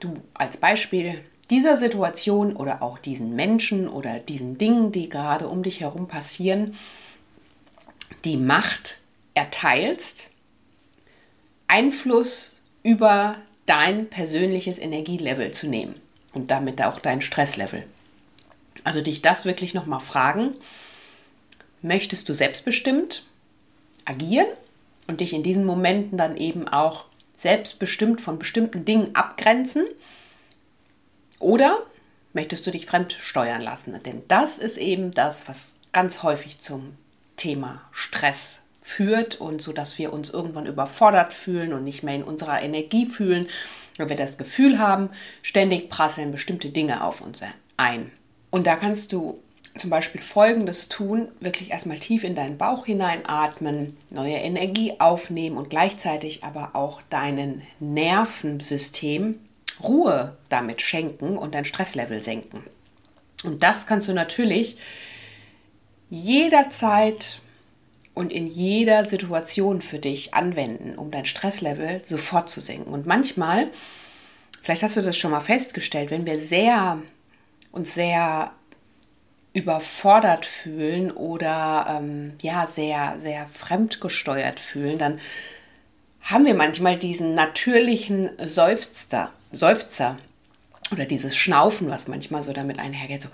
du 0.00 0.14
als 0.32 0.56
Beispiel 0.56 1.20
dieser 1.50 1.76
Situation 1.76 2.56
oder 2.56 2.82
auch 2.82 2.98
diesen 2.98 3.36
Menschen 3.36 3.88
oder 3.88 4.20
diesen 4.20 4.56
Dingen, 4.56 4.90
die 4.90 5.10
gerade 5.10 5.48
um 5.48 5.62
dich 5.62 5.80
herum 5.80 6.08
passieren, 6.08 6.76
die 8.24 8.38
Macht 8.38 9.00
erteilst 9.34 10.21
Einfluss 11.72 12.60
über 12.82 13.36
dein 13.64 14.10
persönliches 14.10 14.78
Energielevel 14.78 15.52
zu 15.52 15.68
nehmen 15.68 15.94
und 16.34 16.50
damit 16.50 16.82
auch 16.82 17.00
dein 17.00 17.22
Stresslevel. 17.22 17.84
Also 18.84 19.00
dich 19.00 19.22
das 19.22 19.46
wirklich 19.46 19.72
nochmal 19.72 20.00
fragen, 20.00 20.52
möchtest 21.80 22.28
du 22.28 22.34
selbstbestimmt 22.34 23.24
agieren 24.04 24.48
und 25.06 25.20
dich 25.20 25.32
in 25.32 25.42
diesen 25.42 25.64
Momenten 25.64 26.18
dann 26.18 26.36
eben 26.36 26.68
auch 26.68 27.06
selbstbestimmt 27.36 28.20
von 28.20 28.38
bestimmten 28.38 28.84
Dingen 28.84 29.14
abgrenzen 29.14 29.86
oder 31.40 31.78
möchtest 32.34 32.66
du 32.66 32.70
dich 32.70 32.84
fremd 32.84 33.14
steuern 33.18 33.62
lassen? 33.62 33.98
Denn 34.04 34.22
das 34.28 34.58
ist 34.58 34.76
eben 34.76 35.12
das, 35.12 35.48
was 35.48 35.74
ganz 35.94 36.22
häufig 36.22 36.58
zum 36.58 36.98
Thema 37.36 37.80
Stress 37.92 38.61
führt 38.82 39.40
und 39.40 39.62
so 39.62 39.72
dass 39.72 39.96
wir 39.98 40.12
uns 40.12 40.28
irgendwann 40.28 40.66
überfordert 40.66 41.32
fühlen 41.32 41.72
und 41.72 41.84
nicht 41.84 42.02
mehr 42.02 42.16
in 42.16 42.24
unserer 42.24 42.60
Energie 42.60 43.06
fühlen, 43.06 43.48
weil 43.96 44.08
wir 44.08 44.16
das 44.16 44.38
Gefühl 44.38 44.78
haben, 44.78 45.10
ständig 45.42 45.88
prasseln 45.88 46.32
bestimmte 46.32 46.70
Dinge 46.70 47.04
auf 47.04 47.20
uns 47.20 47.40
ein. 47.76 48.10
Und 48.50 48.66
da 48.66 48.76
kannst 48.76 49.12
du 49.12 49.40
zum 49.78 49.88
Beispiel 49.88 50.20
Folgendes 50.20 50.88
tun, 50.88 51.28
wirklich 51.40 51.70
erstmal 51.70 51.98
tief 51.98 52.24
in 52.24 52.34
deinen 52.34 52.58
Bauch 52.58 52.84
hineinatmen, 52.84 53.96
neue 54.10 54.36
Energie 54.36 54.94
aufnehmen 54.98 55.56
und 55.56 55.70
gleichzeitig 55.70 56.44
aber 56.44 56.72
auch 56.74 57.00
deinen 57.08 57.62
Nervensystem 57.80 59.38
Ruhe 59.82 60.36
damit 60.48 60.82
schenken 60.82 61.38
und 61.38 61.54
dein 61.54 61.64
Stresslevel 61.64 62.22
senken. 62.22 62.62
Und 63.44 63.62
das 63.62 63.86
kannst 63.86 64.08
du 64.08 64.12
natürlich 64.12 64.76
jederzeit 66.10 67.40
und 68.14 68.32
in 68.32 68.46
jeder 68.46 69.04
Situation 69.04 69.80
für 69.80 69.98
dich 69.98 70.34
anwenden, 70.34 70.96
um 70.96 71.10
dein 71.10 71.24
Stresslevel 71.24 72.02
sofort 72.04 72.50
zu 72.50 72.60
senken. 72.60 72.92
Und 72.92 73.06
manchmal, 73.06 73.68
vielleicht 74.62 74.82
hast 74.82 74.96
du 74.96 75.02
das 75.02 75.16
schon 75.16 75.30
mal 75.30 75.40
festgestellt, 75.40 76.10
wenn 76.10 76.26
wir 76.26 76.38
sehr 76.38 77.02
uns 77.70 77.94
sehr 77.94 78.52
überfordert 79.54 80.46
fühlen 80.46 81.10
oder 81.10 81.86
ähm, 81.88 82.34
ja 82.40 82.66
sehr 82.66 83.16
sehr 83.18 83.46
fremdgesteuert 83.46 84.60
fühlen, 84.60 84.98
dann 84.98 85.20
haben 86.22 86.46
wir 86.46 86.54
manchmal 86.54 86.96
diesen 86.98 87.34
natürlichen 87.34 88.30
Seufzer, 88.46 89.32
Seufzer 89.50 90.18
oder 90.90 91.04
dieses 91.04 91.36
Schnaufen, 91.36 91.90
was 91.90 92.08
manchmal 92.08 92.42
so 92.42 92.52
damit 92.52 92.78
einhergeht, 92.78 93.22
so. 93.22 93.28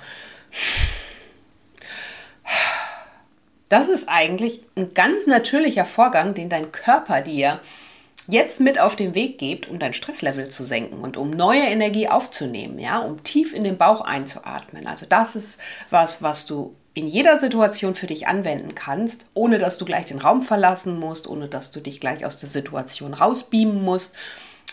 Das 3.69 3.89
ist 3.89 4.09
eigentlich 4.09 4.61
ein 4.77 4.95
ganz 4.95 5.27
natürlicher 5.27 5.85
Vorgang, 5.85 6.35
den 6.35 6.49
dein 6.49 6.73
Körper 6.73 7.21
dir 7.21 7.61
jetzt 8.27 8.61
mit 8.61 8.79
auf 8.79 8.95
den 8.95 9.15
Weg 9.15 9.39
gibt, 9.39 9.69
um 9.69 9.79
dein 9.79 9.95
Stresslevel 9.95 10.51
zu 10.51 10.63
senken 10.63 10.99
und 10.99 11.17
um 11.17 11.31
neue 11.31 11.63
Energie 11.63 12.09
aufzunehmen, 12.09 12.79
ja, 12.79 12.99
um 12.99 13.23
tief 13.23 13.55
in 13.55 13.65
den 13.65 13.79
Bauch 13.79 14.03
einzuatmen. 14.03 14.87
Also 14.87 15.07
das 15.09 15.35
ist 15.35 15.61
was, 15.91 16.23
was 16.23 16.47
du 16.47 16.75
in 16.93 17.07
jeder 17.07 17.39
Situation 17.39 17.95
für 17.95 18.07
dich 18.07 18.27
anwenden 18.27 18.75
kannst, 18.75 19.27
ohne 19.33 19.59
dass 19.59 19.79
du 19.79 19.85
gleich 19.85 20.07
den 20.07 20.19
Raum 20.19 20.43
verlassen 20.43 20.99
musst, 20.99 21.27
ohne 21.27 21.49
dass 21.49 21.71
du 21.71 21.81
dich 21.81 22.01
gleich 22.01 22.27
aus 22.27 22.39
der 22.39 22.49
Situation 22.49 23.15
rausbeamen 23.15 23.83
musst 23.83 24.15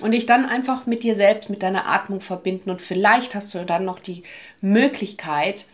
und 0.02 0.12
dich 0.12 0.26
dann 0.26 0.46
einfach 0.46 0.86
mit 0.86 1.04
dir 1.04 1.16
selbst, 1.16 1.50
mit 1.50 1.64
deiner 1.64 1.88
Atmung 1.88 2.22
verbinden 2.22 2.72
und 2.72 2.82
vielleicht 2.82 3.36
hast 3.36 3.54
du 3.54 3.64
dann 3.64 3.86
noch 3.86 4.00
die 4.00 4.24
Möglichkeit, 4.60 5.66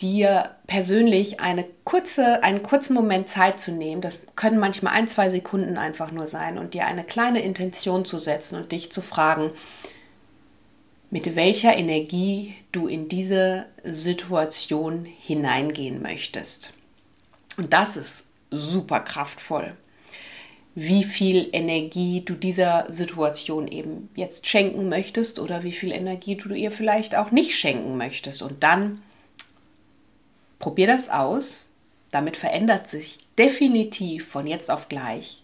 dir 0.00 0.56
persönlich 0.66 1.40
eine 1.40 1.64
kurze, 1.84 2.42
einen 2.42 2.62
kurzen 2.62 2.94
Moment 2.94 3.28
Zeit 3.28 3.60
zu 3.60 3.72
nehmen. 3.72 4.00
Das 4.00 4.16
können 4.36 4.58
manchmal 4.58 4.94
ein, 4.94 5.08
zwei 5.08 5.30
Sekunden 5.30 5.76
einfach 5.76 6.10
nur 6.12 6.26
sein 6.26 6.58
und 6.58 6.74
dir 6.74 6.86
eine 6.86 7.04
kleine 7.04 7.42
Intention 7.42 8.04
zu 8.04 8.18
setzen 8.18 8.56
und 8.56 8.72
dich 8.72 8.90
zu 8.90 9.02
fragen, 9.02 9.50
mit 11.10 11.34
welcher 11.34 11.76
Energie 11.76 12.54
du 12.72 12.86
in 12.86 13.08
diese 13.08 13.66
Situation 13.84 15.04
hineingehen 15.04 16.02
möchtest. 16.02 16.72
Und 17.56 17.72
das 17.72 17.96
ist 17.96 18.26
super 18.50 19.00
kraftvoll. 19.00 19.76
Wie 20.76 21.02
viel 21.02 21.48
Energie 21.52 22.22
du 22.24 22.34
dieser 22.34 22.86
Situation 22.90 23.66
eben 23.66 24.08
jetzt 24.14 24.46
schenken 24.46 24.88
möchtest 24.88 25.40
oder 25.40 25.64
wie 25.64 25.72
viel 25.72 25.90
Energie 25.90 26.36
du 26.36 26.54
ihr 26.54 26.70
vielleicht 26.70 27.16
auch 27.16 27.32
nicht 27.32 27.56
schenken 27.56 27.96
möchtest. 27.96 28.40
Und 28.40 28.62
dann 28.62 29.02
probier 30.60 30.86
das 30.86 31.08
aus. 31.08 31.68
Damit 32.12 32.36
verändert 32.36 32.88
sich 32.88 33.18
definitiv 33.36 34.28
von 34.28 34.46
jetzt 34.46 34.70
auf 34.70 34.88
gleich 34.88 35.42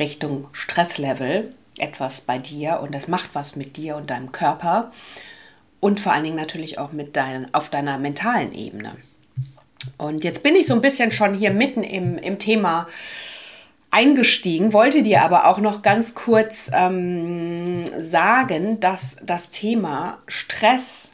Richtung 0.00 0.48
Stresslevel 0.52 1.54
etwas 1.78 2.22
bei 2.22 2.38
dir 2.38 2.80
und 2.82 2.92
das 2.92 3.06
macht 3.06 3.34
was 3.34 3.54
mit 3.54 3.76
dir 3.76 3.96
und 3.96 4.10
deinem 4.10 4.32
Körper 4.32 4.90
und 5.80 6.00
vor 6.00 6.12
allen 6.12 6.24
Dingen 6.24 6.36
natürlich 6.36 6.78
auch 6.78 6.92
mit 6.92 7.16
deinen, 7.16 7.52
auf 7.54 7.68
deiner 7.68 7.98
mentalen 7.98 8.54
Ebene. 8.54 8.96
Und 9.98 10.22
jetzt 10.22 10.42
bin 10.42 10.54
ich 10.54 10.66
so 10.66 10.74
ein 10.74 10.80
bisschen 10.80 11.10
schon 11.10 11.34
hier 11.34 11.50
mitten 11.50 11.82
im, 11.82 12.18
im 12.18 12.38
Thema 12.38 12.86
eingestiegen, 13.90 14.72
wollte 14.72 15.02
dir 15.02 15.22
aber 15.22 15.46
auch 15.46 15.58
noch 15.58 15.82
ganz 15.82 16.14
kurz 16.14 16.70
ähm, 16.72 17.84
sagen, 17.98 18.80
dass 18.80 19.16
das 19.22 19.50
Thema 19.50 20.18
Stress 20.26 21.10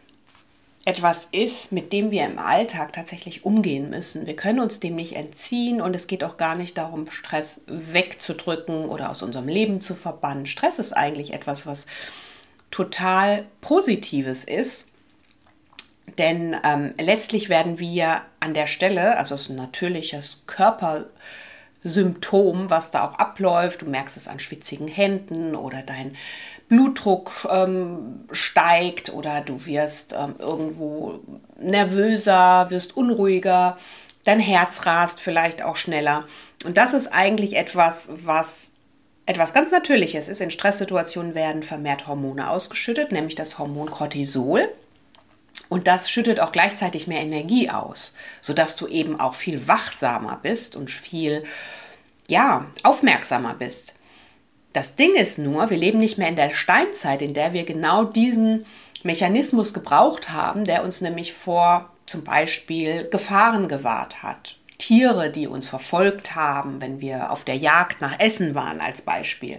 etwas 0.89 1.29
ist, 1.33 1.71
mit 1.71 1.93
dem 1.93 2.11
wir 2.11 2.25
im 2.25 2.39
Alltag 2.39 2.95
tatsächlich 2.95 3.45
umgehen 3.45 3.91
müssen. 3.91 4.27
Wir 4.27 4.37
können 4.37 4.59
uns 4.59 4.81
dem 4.81 4.95
nicht 4.95 5.17
entziehen 5.17 5.83
und 5.83 5.95
es 5.95 6.07
geht 6.07 6.25
auch 6.25 6.39
gar 6.39 6.55
nicht 6.55 6.79
darum, 6.79 7.11
Stress 7.11 7.61
wegzudrücken 7.67 8.87
oder 8.87 9.11
aus 9.11 9.21
unserem 9.21 9.49
Leben 9.49 9.83
zu 9.83 9.95
verbannen. 9.95 10.47
Stress 10.47 10.79
ist 10.79 10.95
eigentlich 10.95 11.35
etwas, 11.35 11.67
was 11.67 11.85
total 12.71 13.45
Positives 13.61 14.45
ist. 14.45 14.89
Denn 16.17 16.57
ähm, 16.65 16.95
letztlich 16.99 17.51
werden 17.51 17.79
wir 17.79 18.23
an 18.41 18.55
der 18.55 18.67
Stelle, 18.67 19.19
also 19.19 19.35
es 19.35 19.43
ist 19.43 19.51
ein 19.51 19.57
natürliches 19.57 20.41
Körpersymptom, 20.47 22.71
was 22.71 22.91
da 22.91 23.07
auch 23.07 23.19
abläuft. 23.19 23.83
Du 23.83 23.87
merkst 23.87 24.17
es 24.17 24.27
an 24.27 24.41
schwitzigen 24.41 24.89
Händen 24.89 25.55
oder 25.55 25.83
dein 25.83 26.17
Blutdruck 26.69 27.47
ähm, 27.51 28.27
steigt 28.31 29.13
oder 29.13 29.41
du 29.41 29.65
wirst 29.67 30.15
ähm, 30.19 30.35
irgendwo 30.39 31.21
nervöser, 31.59 32.67
wirst 32.71 32.97
unruhiger, 32.97 33.79
dein 34.25 34.41
Herz 34.41 34.85
rast 34.85 35.21
vielleicht 35.21 35.63
auch 35.63 35.77
schneller. 35.77 36.27
Und 36.65 36.77
das 36.77 36.93
ist 36.93 37.09
eigentlich 37.09 37.57
etwas, 37.57 38.11
was 38.13 38.71
etwas 39.25 39.53
ganz 39.53 39.71
Natürliches 39.71 40.29
ist. 40.29 40.41
In 40.41 40.51
Stresssituationen 40.51 41.35
werden 41.35 41.63
vermehrt 41.63 42.07
Hormone 42.07 42.49
ausgeschüttet, 42.49 43.13
nämlich 43.13 43.35
das 43.35 43.59
Hormon 43.59 43.91
Cortisol. 43.91 44.69
Und 45.69 45.87
das 45.87 46.11
schüttet 46.11 46.41
auch 46.41 46.53
gleichzeitig 46.53 47.07
mehr 47.07 47.21
Energie 47.21 47.69
aus, 47.71 48.15
sodass 48.41 48.77
du 48.77 48.87
eben 48.87 49.21
auch 49.21 49.35
viel 49.35 49.69
wachsamer 49.69 50.39
bist 50.43 50.77
und 50.77 50.91
viel 50.91 51.45
ja, 52.27 52.67
aufmerksamer 52.83 53.55
bist. 53.55 53.99
Das 54.79 54.95
Ding 54.95 55.17
ist 55.17 55.39
nur, 55.39 55.71
wir 55.71 55.77
leben 55.77 55.99
nicht 55.99 56.19
mehr 56.19 56.29
in 56.29 56.37
der 56.37 56.53
Steinzeit, 56.53 57.21
in 57.21 57.35
der 57.35 57.53
wir 57.53 57.65
genau 57.65 58.05
diesen 58.05 58.65
Mechanismus 59.03 59.75
gebraucht 59.75 60.31
haben, 60.31 60.63
der 60.63 60.85
uns 60.85 61.01
nämlich 61.01 61.33
vor 61.33 61.91
zum 62.07 62.23
Beispiel 62.23 63.09
Gefahren 63.09 63.67
gewahrt 63.67 64.23
hat. 64.23 64.55
Tiere, 64.79 65.31
die 65.31 65.49
uns 65.49 65.67
verfolgt 65.67 66.37
haben, 66.37 66.81
wenn 66.81 67.01
wir 67.01 67.33
auf 67.33 67.43
der 67.43 67.57
Jagd 67.57 68.01
nach 68.01 68.21
Essen 68.21 68.55
waren 68.55 68.81
als 68.81 69.03
Beispiel. 69.03 69.59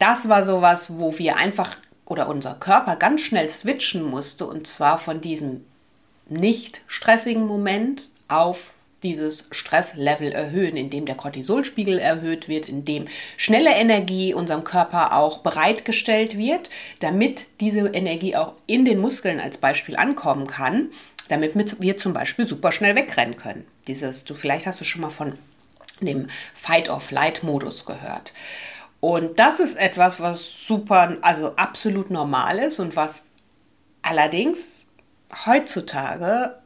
Das 0.00 0.28
war 0.28 0.44
sowas, 0.44 0.98
wo 0.98 1.16
wir 1.20 1.36
einfach 1.36 1.76
oder 2.04 2.28
unser 2.28 2.54
Körper 2.54 2.96
ganz 2.96 3.20
schnell 3.20 3.48
switchen 3.48 4.02
musste 4.02 4.48
und 4.48 4.66
zwar 4.66 4.98
von 4.98 5.20
diesem 5.20 5.64
nicht 6.26 6.82
stressigen 6.88 7.46
Moment 7.46 8.10
auf 8.26 8.72
dieses 9.02 9.44
Stresslevel 9.50 10.32
erhöhen, 10.32 10.76
indem 10.76 11.06
der 11.06 11.14
Cortisolspiegel 11.14 11.98
erhöht 11.98 12.48
wird, 12.48 12.68
indem 12.68 13.06
schnelle 13.36 13.74
Energie 13.74 14.34
unserem 14.34 14.64
Körper 14.64 15.16
auch 15.16 15.38
bereitgestellt 15.38 16.36
wird, 16.36 16.70
damit 17.00 17.46
diese 17.60 17.88
Energie 17.88 18.36
auch 18.36 18.54
in 18.66 18.84
den 18.84 18.98
Muskeln 18.98 19.40
als 19.40 19.58
Beispiel 19.58 19.96
ankommen 19.96 20.46
kann, 20.46 20.90
damit 21.28 21.80
wir 21.80 21.96
zum 21.96 22.12
Beispiel 22.12 22.46
super 22.46 22.72
schnell 22.72 22.94
wegrennen 22.94 23.36
können. 23.36 23.66
Dieses, 23.86 24.24
du 24.24 24.34
vielleicht 24.34 24.66
hast 24.66 24.80
du 24.80 24.84
schon 24.84 25.00
mal 25.00 25.10
von 25.10 25.38
dem 26.00 26.28
Fight-or-Flight-Modus 26.54 27.84
gehört. 27.84 28.32
Und 29.00 29.38
das 29.38 29.58
ist 29.58 29.76
etwas, 29.76 30.20
was 30.20 30.44
super, 30.66 31.16
also 31.22 31.56
absolut 31.56 32.10
normal 32.10 32.58
ist 32.58 32.78
und 32.78 32.94
was 32.94 33.24
allerdings 34.02 34.86
heutzutage 35.46 36.61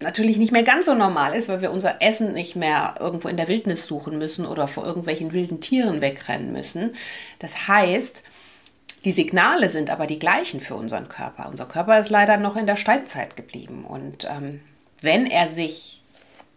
natürlich 0.00 0.36
nicht 0.36 0.52
mehr 0.52 0.62
ganz 0.62 0.86
so 0.86 0.94
normal 0.94 1.34
ist, 1.34 1.48
weil 1.48 1.60
wir 1.60 1.72
unser 1.72 2.00
Essen 2.00 2.32
nicht 2.32 2.56
mehr 2.56 2.94
irgendwo 3.00 3.28
in 3.28 3.36
der 3.36 3.48
Wildnis 3.48 3.86
suchen 3.86 4.18
müssen 4.18 4.46
oder 4.46 4.68
vor 4.68 4.86
irgendwelchen 4.86 5.32
wilden 5.32 5.60
Tieren 5.60 6.00
wegrennen 6.00 6.52
müssen. 6.52 6.94
Das 7.38 7.68
heißt, 7.68 8.22
die 9.04 9.12
Signale 9.12 9.70
sind 9.70 9.90
aber 9.90 10.06
die 10.06 10.18
gleichen 10.18 10.60
für 10.60 10.74
unseren 10.74 11.08
Körper. 11.08 11.48
Unser 11.48 11.66
Körper 11.66 11.98
ist 11.98 12.10
leider 12.10 12.36
noch 12.36 12.56
in 12.56 12.66
der 12.66 12.76
Steinzeit 12.76 13.36
geblieben. 13.36 13.84
Und 13.84 14.24
ähm, 14.24 14.60
wenn 15.00 15.26
er 15.26 15.48
sich 15.48 16.02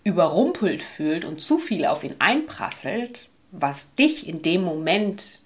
überrumpelt 0.03 0.81
fühlt 0.81 1.25
und 1.25 1.41
zu 1.41 1.59
viel 1.59 1.85
auf 1.85 2.03
ihn 2.03 2.15
einprasselt, 2.19 3.29
was 3.51 3.93
dich 3.95 4.27
in 4.27 4.41
dem 4.41 4.63
Moment 4.63 5.39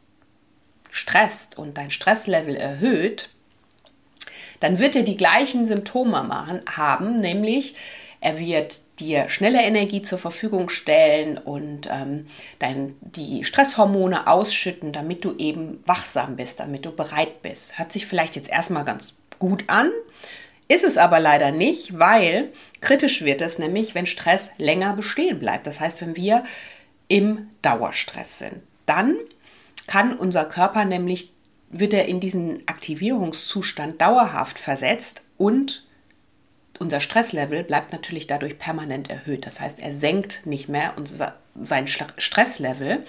stresst 0.92 1.58
und 1.58 1.78
dein 1.78 1.92
Stresslevel 1.92 2.56
erhöht, 2.56 3.30
dann 4.60 4.80
wird 4.80 4.96
er 4.96 5.04
die 5.04 5.18
gleichen 5.18 5.66
Symptome 5.66 6.24
machen, 6.24 6.62
haben, 6.66 7.18
nämlich 7.18 7.76
er 8.22 8.40
wird 8.40 8.80
dir 9.00 9.30
schnelle 9.30 9.62
Energie 9.62 10.02
zur 10.02 10.18
Verfügung 10.18 10.70
stellen 10.70 11.38
und 11.38 11.90
ähm, 11.92 12.26
dein, 12.60 12.96
die 13.02 13.44
Stresshormone 13.44 14.28
ausschütten, 14.28 14.92
damit 14.92 15.24
du 15.26 15.36
eben 15.38 15.80
wachsam 15.86 16.36
bist, 16.36 16.60
damit 16.60 16.86
du 16.86 16.92
bereit 16.92 17.42
bist. 17.42 17.78
Hört 17.78 17.92
sich 17.92 18.08
vielleicht 18.08 18.36
jetzt 18.36 18.50
erstmal 18.50 18.86
ganz 18.86 19.16
gut 19.38 19.66
an, 19.68 19.92
ist 20.68 20.84
es 20.84 20.98
aber 20.98 21.20
leider 21.20 21.52
nicht, 21.52 22.00
weil 22.00 22.52
kritisch 22.82 23.22
wird 23.22 23.42
es 23.42 23.60
nämlich, 23.60 23.94
wenn 23.94 24.08
Stress 24.08 24.50
länger 24.58 24.94
bestehen 24.94 25.38
bleibt. 25.38 25.68
Das 25.68 25.80
heißt, 25.80 26.02
wenn 26.02 26.16
wir 26.16 26.44
im 27.08 27.50
Dauerstress 27.62 28.40
sind. 28.40 28.62
Dann 28.88 29.16
kann 29.88 30.14
unser 30.14 30.46
Körper 30.46 30.86
nämlich 30.86 31.35
wird 31.70 31.94
er 31.94 32.08
in 32.08 32.20
diesen 32.20 32.68
Aktivierungszustand 32.68 34.02
dauerhaft 34.02 34.60
versetzt 34.60 35.22
und 35.38 35.86
unser 36.80 37.00
Stresslevel 37.00 37.64
bleibt 37.64 37.94
natürlich 37.94 38.28
dadurch 38.28 38.58
permanent 38.60 39.10
erhöht. 39.10 39.46
Das 39.46 39.60
heißt, 39.60 39.80
er 39.80 39.94
senkt 39.94 40.46
nicht 40.46 40.68
mehr 40.68 40.94
unser, 40.98 41.36
sein 41.62 41.88
Stresslevel, 41.88 43.06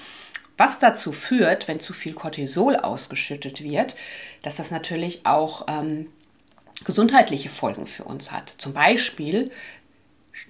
was 0.57 0.79
dazu 0.79 1.13
führt, 1.13 1.69
wenn 1.69 1.81
zu 1.81 1.93
viel 1.93 2.15
Cortisol 2.15 2.77
ausgeschüttet 2.77 3.63
wird, 3.63 3.97
dass 4.43 4.57
das 4.57 4.71
natürlich 4.71 5.27
auch 5.27 5.67
ähm, 5.69 6.07
gesundheitliche 6.85 7.49
Folgen 7.49 7.87
für 7.87 8.05
uns 8.05 8.33
hat. 8.33 8.55
Zum 8.59 8.73
Beispiel 8.73 9.51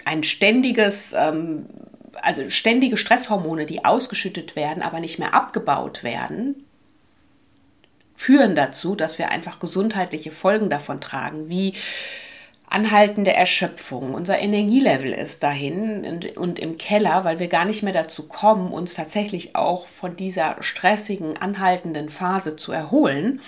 ein 0.05 0.23
ständiges, 0.23 1.13
ähm, 1.13 1.67
also 2.23 2.49
ständige 2.51 2.97
Stresshormone, 2.97 3.67
die 3.67 3.85
ausgeschüttet 3.85 4.57
werden, 4.57 4.83
aber 4.83 5.01
nicht 5.01 5.19
mehr 5.19 5.35
abgebaut 5.35 6.05
werden, 6.05 6.66
führen 8.17 8.57
dazu, 8.57 8.95
dass 8.95 9.19
wir 9.19 9.31
einfach 9.31 9.59
gesundheitliche 9.59 10.33
Folgen 10.33 10.71
davon 10.71 11.01
tragen, 11.01 11.49
wie 11.49 11.75
anhaltende 12.69 13.33
Erschöpfung. 13.33 14.15
Unser 14.15 14.39
Energielevel 14.39 15.13
ist 15.13 15.43
dahin 15.43 16.05
und, 16.37 16.59
im 16.59 16.79
Keller, 16.79 17.25
weil 17.25 17.39
wir 17.39 17.49
gar 17.49 17.65
nicht 17.65 17.83
mehr 17.83 17.93
dazu 17.93 18.27
kommen, 18.27 18.73
uns 18.73 18.95
tatsächlich 18.95 19.55
auch 19.55 19.87
von 19.87 20.17
dieser 20.17 20.57
stressigen, 20.63 21.37
anhaltenden 21.37 22.09
Phase 22.09 22.57
zu 22.57 22.73
erholen. 22.73 23.41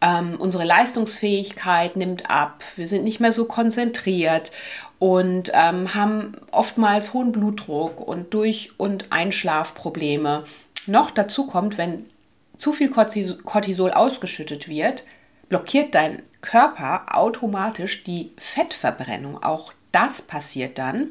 Ähm, 0.00 0.36
unsere 0.38 0.64
Leistungsfähigkeit 0.64 1.96
nimmt 1.96 2.30
ab, 2.30 2.62
wir 2.76 2.86
sind 2.86 3.02
nicht 3.02 3.18
mehr 3.18 3.32
so 3.32 3.46
konzentriert 3.46 4.52
und 4.98 5.50
ähm, 5.54 5.94
haben 5.94 6.32
oftmals 6.52 7.14
hohen 7.14 7.32
Blutdruck 7.32 8.00
und 8.00 8.32
Durch- 8.32 8.70
und 8.76 9.06
Einschlafprobleme. 9.10 10.44
Noch 10.86 11.10
dazu 11.10 11.46
kommt, 11.46 11.78
wenn 11.78 12.06
zu 12.56 12.72
viel 12.72 12.90
Cortisol 12.90 13.90
ausgeschüttet 13.90 14.68
wird, 14.68 15.04
blockiert 15.48 15.94
dein 15.94 16.22
Körper 16.40 17.16
automatisch 17.16 18.04
die 18.04 18.32
Fettverbrennung. 18.38 19.42
Auch 19.42 19.72
das 19.92 20.22
passiert 20.22 20.78
dann, 20.78 21.10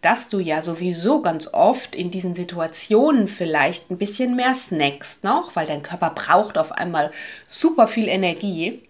dass 0.00 0.28
du 0.28 0.38
ja 0.38 0.62
sowieso 0.62 1.22
ganz 1.22 1.48
oft 1.52 1.94
in 1.94 2.10
diesen 2.10 2.34
Situationen 2.34 3.28
vielleicht 3.28 3.90
ein 3.90 3.98
bisschen 3.98 4.36
mehr 4.36 4.54
snackst 4.54 5.24
noch, 5.24 5.56
weil 5.56 5.66
dein 5.66 5.82
Körper 5.82 6.10
braucht 6.10 6.56
auf 6.56 6.72
einmal 6.72 7.10
super 7.48 7.88
viel 7.88 8.08
Energie. 8.08 8.82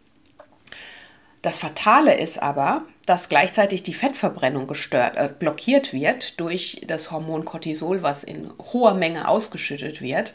Das 1.40 1.57
Fatale 1.57 2.18
ist 2.18 2.42
aber, 2.42 2.83
dass 3.07 3.30
gleichzeitig 3.30 3.83
die 3.83 3.95
Fettverbrennung 3.95 4.66
gestört, 4.66 5.16
äh, 5.16 5.28
blockiert 5.28 5.95
wird 5.95 6.38
durch 6.40 6.83
das 6.87 7.11
Hormon 7.11 7.45
Cortisol, 7.45 8.02
was 8.02 8.23
in 8.23 8.50
hoher 8.73 8.95
Menge 8.95 9.28
ausgeschüttet 9.28 10.02
wird 10.02 10.35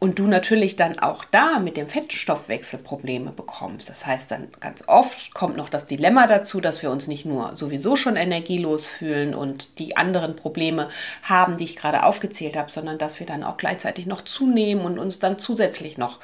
und 0.00 0.18
du 0.18 0.26
natürlich 0.26 0.76
dann 0.76 0.98
auch 0.98 1.24
da 1.24 1.58
mit 1.58 1.76
dem 1.76 1.88
Fettstoffwechsel 1.88 2.78
Probleme 2.78 3.32
bekommst. 3.32 3.88
Das 3.88 4.06
heißt, 4.06 4.30
dann 4.30 4.48
ganz 4.60 4.84
oft 4.86 5.34
kommt 5.34 5.56
noch 5.56 5.68
das 5.68 5.86
Dilemma 5.86 6.28
dazu, 6.28 6.60
dass 6.60 6.82
wir 6.82 6.90
uns 6.90 7.08
nicht 7.08 7.24
nur 7.24 7.56
sowieso 7.56 7.96
schon 7.96 8.14
energielos 8.14 8.88
fühlen 8.88 9.34
und 9.34 9.78
die 9.80 9.96
anderen 9.96 10.36
Probleme 10.36 10.88
haben, 11.22 11.56
die 11.56 11.64
ich 11.64 11.76
gerade 11.76 12.04
aufgezählt 12.04 12.56
habe, 12.56 12.70
sondern 12.70 12.98
dass 12.98 13.18
wir 13.18 13.26
dann 13.26 13.42
auch 13.42 13.56
gleichzeitig 13.56 14.06
noch 14.06 14.22
zunehmen 14.22 14.84
und 14.84 15.00
uns 15.00 15.18
dann 15.18 15.38
zusätzlich 15.38 15.98
noch, 15.98 16.20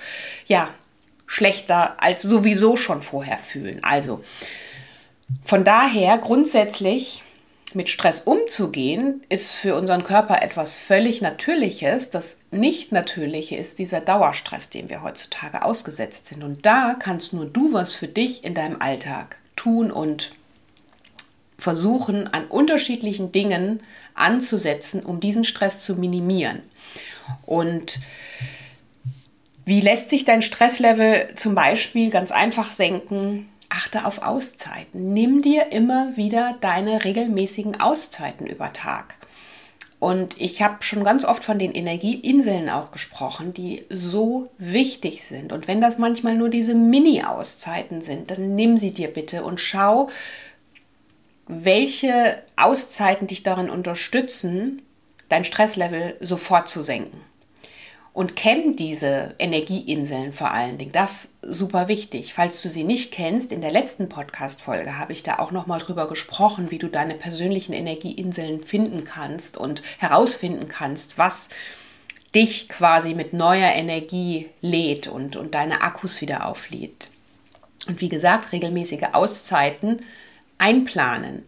ja, 0.46 0.68
schlechter 1.26 2.00
als 2.00 2.22
sowieso 2.22 2.76
schon 2.76 3.02
vorher 3.02 3.38
fühlen. 3.38 3.82
Also, 3.82 4.22
von 5.44 5.64
daher 5.64 6.18
grundsätzlich 6.18 7.24
mit 7.74 7.90
Stress 7.90 8.20
umzugehen, 8.24 9.22
ist 9.28 9.52
für 9.52 9.74
unseren 9.74 10.04
Körper 10.04 10.42
etwas 10.42 10.72
völlig 10.72 11.20
Natürliches. 11.20 12.10
Das 12.10 12.40
Nicht-Natürliche 12.50 13.56
ist 13.56 13.78
dieser 13.78 14.00
Dauerstress, 14.00 14.70
dem 14.70 14.88
wir 14.88 15.02
heutzutage 15.02 15.64
ausgesetzt 15.64 16.26
sind. 16.26 16.42
Und 16.44 16.66
da 16.66 16.96
kannst 16.98 17.32
nur 17.32 17.46
du 17.46 17.72
was 17.72 17.94
für 17.94 18.08
dich 18.08 18.44
in 18.44 18.54
deinem 18.54 18.80
Alltag 18.80 19.36
tun 19.56 19.90
und 19.90 20.32
versuchen, 21.58 22.26
an 22.32 22.46
unterschiedlichen 22.46 23.32
Dingen 23.32 23.82
anzusetzen, 24.14 25.02
um 25.02 25.20
diesen 25.20 25.44
Stress 25.44 25.80
zu 25.80 25.94
minimieren. 25.94 26.62
Und 27.46 28.00
wie 29.64 29.80
lässt 29.80 30.10
sich 30.10 30.24
dein 30.24 30.42
Stresslevel 30.42 31.34
zum 31.36 31.54
Beispiel 31.54 32.10
ganz 32.10 32.30
einfach 32.30 32.72
senken? 32.72 33.48
Achte 33.74 34.04
auf 34.04 34.22
Auszeiten. 34.22 35.12
Nimm 35.12 35.42
dir 35.42 35.72
immer 35.72 36.16
wieder 36.16 36.56
deine 36.60 37.04
regelmäßigen 37.04 37.80
Auszeiten 37.80 38.46
über 38.46 38.72
Tag. 38.72 39.16
Und 39.98 40.38
ich 40.40 40.62
habe 40.62 40.82
schon 40.82 41.02
ganz 41.02 41.24
oft 41.24 41.42
von 41.42 41.58
den 41.58 41.72
Energieinseln 41.72 42.68
auch 42.68 42.92
gesprochen, 42.92 43.54
die 43.54 43.84
so 43.88 44.50
wichtig 44.58 45.24
sind. 45.24 45.52
Und 45.52 45.66
wenn 45.66 45.80
das 45.80 45.98
manchmal 45.98 46.34
nur 46.34 46.50
diese 46.50 46.74
Mini-Auszeiten 46.74 48.02
sind, 48.02 48.30
dann 48.30 48.54
nimm 48.54 48.76
sie 48.76 48.92
dir 48.92 49.08
bitte 49.08 49.44
und 49.44 49.60
schau, 49.60 50.10
welche 51.46 52.42
Auszeiten 52.56 53.26
dich 53.26 53.42
darin 53.42 53.70
unterstützen, 53.70 54.82
dein 55.28 55.44
Stresslevel 55.44 56.16
sofort 56.20 56.68
zu 56.68 56.82
senken 56.82 57.20
und 58.14 58.36
kenn 58.36 58.76
diese 58.76 59.34
Energieinseln 59.40 60.32
vor 60.32 60.52
allen 60.52 60.78
Dingen. 60.78 60.92
Das 60.92 61.32
super 61.42 61.88
wichtig. 61.88 62.32
Falls 62.32 62.62
du 62.62 62.70
sie 62.70 62.84
nicht 62.84 63.10
kennst, 63.10 63.50
in 63.50 63.60
der 63.60 63.72
letzten 63.72 64.08
Podcast-Folge 64.08 64.98
habe 64.98 65.12
ich 65.12 65.24
da 65.24 65.40
auch 65.40 65.50
nochmal 65.50 65.80
drüber 65.80 66.08
gesprochen, 66.08 66.70
wie 66.70 66.78
du 66.78 66.86
deine 66.86 67.14
persönlichen 67.14 67.72
Energieinseln 67.72 68.62
finden 68.62 69.04
kannst 69.04 69.58
und 69.58 69.82
herausfinden 69.98 70.68
kannst, 70.68 71.18
was 71.18 71.48
dich 72.36 72.68
quasi 72.68 73.14
mit 73.14 73.32
neuer 73.32 73.72
Energie 73.72 74.48
lädt 74.60 75.08
und, 75.08 75.34
und 75.34 75.56
deine 75.56 75.82
Akkus 75.82 76.20
wieder 76.20 76.46
auflädt. 76.46 77.10
Und 77.88 78.00
wie 78.00 78.08
gesagt, 78.08 78.52
regelmäßige 78.52 79.08
Auszeiten 79.12 80.02
einplanen. 80.56 81.42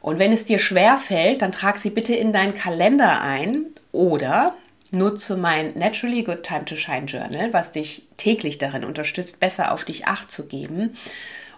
Und 0.00 0.20
wenn 0.20 0.32
es 0.32 0.44
dir 0.44 0.60
schwer 0.60 0.98
fällt, 0.98 1.42
dann 1.42 1.50
trag 1.50 1.78
sie 1.78 1.90
bitte 1.90 2.14
in 2.14 2.32
deinen 2.32 2.54
Kalender 2.54 3.20
ein 3.20 3.66
oder 3.90 4.54
nutze 4.94 5.36
mein 5.36 5.76
Naturally 5.78 6.22
Good 6.22 6.42
Time 6.42 6.64
to 6.64 6.76
Shine 6.76 7.06
Journal, 7.06 7.52
was 7.52 7.72
dich 7.72 8.06
täglich 8.16 8.58
darin 8.58 8.84
unterstützt, 8.84 9.40
besser 9.40 9.72
auf 9.72 9.84
dich 9.84 10.06
acht 10.06 10.30
zu 10.32 10.46
geben 10.46 10.96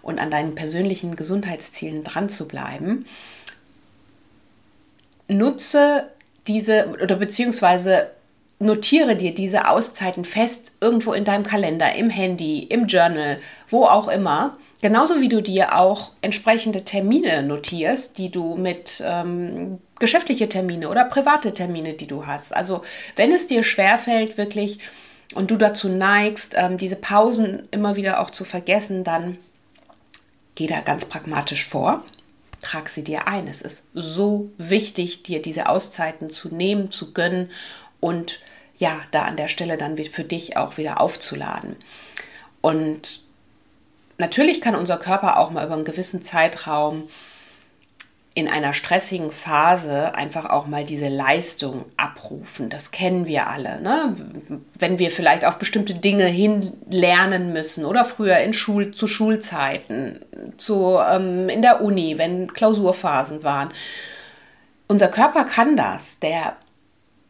und 0.01 0.19
an 0.19 0.31
deinen 0.31 0.55
persönlichen 0.55 1.15
Gesundheitszielen 1.15 2.03
dran 2.03 2.29
zu 2.29 2.47
bleiben. 2.47 3.05
Nutze 5.27 6.11
diese 6.47 6.95
oder 7.01 7.15
beziehungsweise 7.15 8.11
notiere 8.59 9.15
dir 9.15 9.33
diese 9.33 9.69
Auszeiten 9.69 10.25
fest 10.25 10.73
irgendwo 10.81 11.13
in 11.13 11.25
deinem 11.25 11.43
Kalender, 11.43 11.93
im 11.95 12.09
Handy, 12.09 12.63
im 12.63 12.87
Journal, 12.87 13.39
wo 13.69 13.85
auch 13.85 14.07
immer 14.07 14.57
Genauso 14.81 15.19
wie 15.21 15.29
du 15.29 15.41
dir 15.41 15.75
auch 15.75 16.11
entsprechende 16.21 16.83
Termine 16.83 17.41
notierst, 17.41 18.17
die 18.19 18.29
du 18.29 18.55
mit 18.55 19.01
ähm, 19.03 19.79
geschäftliche 19.99 20.49
Termine 20.49 20.89
oder 20.89 21.05
private 21.05 21.53
Termine, 21.53 21.93
die 21.93 22.07
du 22.07 22.25
hast. 22.25 22.55
Also 22.55 22.83
wenn 23.15 23.31
es 23.31 23.47
dir 23.47 23.63
schwerfällt, 23.63 24.37
wirklich 24.37 24.79
und 25.35 25.51
du 25.51 25.57
dazu 25.57 25.89
neigst, 25.89 26.53
ähm, 26.55 26.77
diese 26.77 26.95
Pausen 26.95 27.67
immer 27.71 27.95
wieder 27.95 28.21
auch 28.21 28.29
zu 28.29 28.45
vergessen, 28.45 29.03
dann 29.03 29.37
geh 30.55 30.67
da 30.67 30.79
ganz 30.81 31.05
pragmatisch 31.05 31.65
vor. 31.65 32.03
Trag 32.61 32.89
sie 32.89 33.03
dir 33.03 33.27
ein. 33.27 33.47
Es 33.47 33.61
ist 33.61 33.89
so 33.93 34.49
wichtig, 34.57 35.23
dir 35.23 35.41
diese 35.41 35.69
Auszeiten 35.69 36.29
zu 36.29 36.53
nehmen, 36.53 36.91
zu 36.91 37.13
gönnen 37.13 37.51
und 37.99 38.39
ja, 38.77 39.01
da 39.11 39.23
an 39.23 39.37
der 39.37 39.47
Stelle 39.47 39.77
dann 39.77 39.97
für 39.97 40.23
dich 40.23 40.55
auch 40.55 40.77
wieder 40.77 41.01
aufzuladen. 41.01 41.75
Und 42.61 43.21
Natürlich 44.17 44.61
kann 44.61 44.75
unser 44.75 44.97
Körper 44.97 45.37
auch 45.37 45.51
mal 45.51 45.65
über 45.65 45.75
einen 45.75 45.85
gewissen 45.85 46.23
Zeitraum 46.23 47.03
in 48.37 48.47
einer 48.47 48.73
stressigen 48.75 49.31
Phase 49.31 50.13
einfach 50.13 50.45
auch 50.45 50.67
mal 50.67 50.83
diese 50.83 51.07
Leistung 51.07 51.85
abrufen. 51.97 52.69
Das 52.69 52.91
kennen 52.91 53.25
wir 53.25 53.47
alle. 53.47 53.81
Ne? 53.81 54.15
Wenn 54.77 54.99
wir 54.99 55.09
vielleicht 55.09 55.43
auf 55.43 55.57
bestimmte 55.57 55.95
Dinge 55.95 56.27
hin 56.27 56.73
lernen 56.87 57.51
müssen 57.51 57.83
oder 57.83 58.05
früher 58.05 58.37
in 58.37 58.53
Schul 58.53 58.91
zu 58.91 59.07
Schulzeiten, 59.07 60.23
zu, 60.57 60.99
ähm, 60.99 61.49
in 61.49 61.63
der 61.63 61.81
Uni, 61.81 62.19
wenn 62.19 62.53
Klausurphasen 62.53 63.41
waren. 63.41 63.73
Unser 64.87 65.07
Körper 65.07 65.45
kann 65.45 65.75
das. 65.75 66.19
Der, 66.19 66.57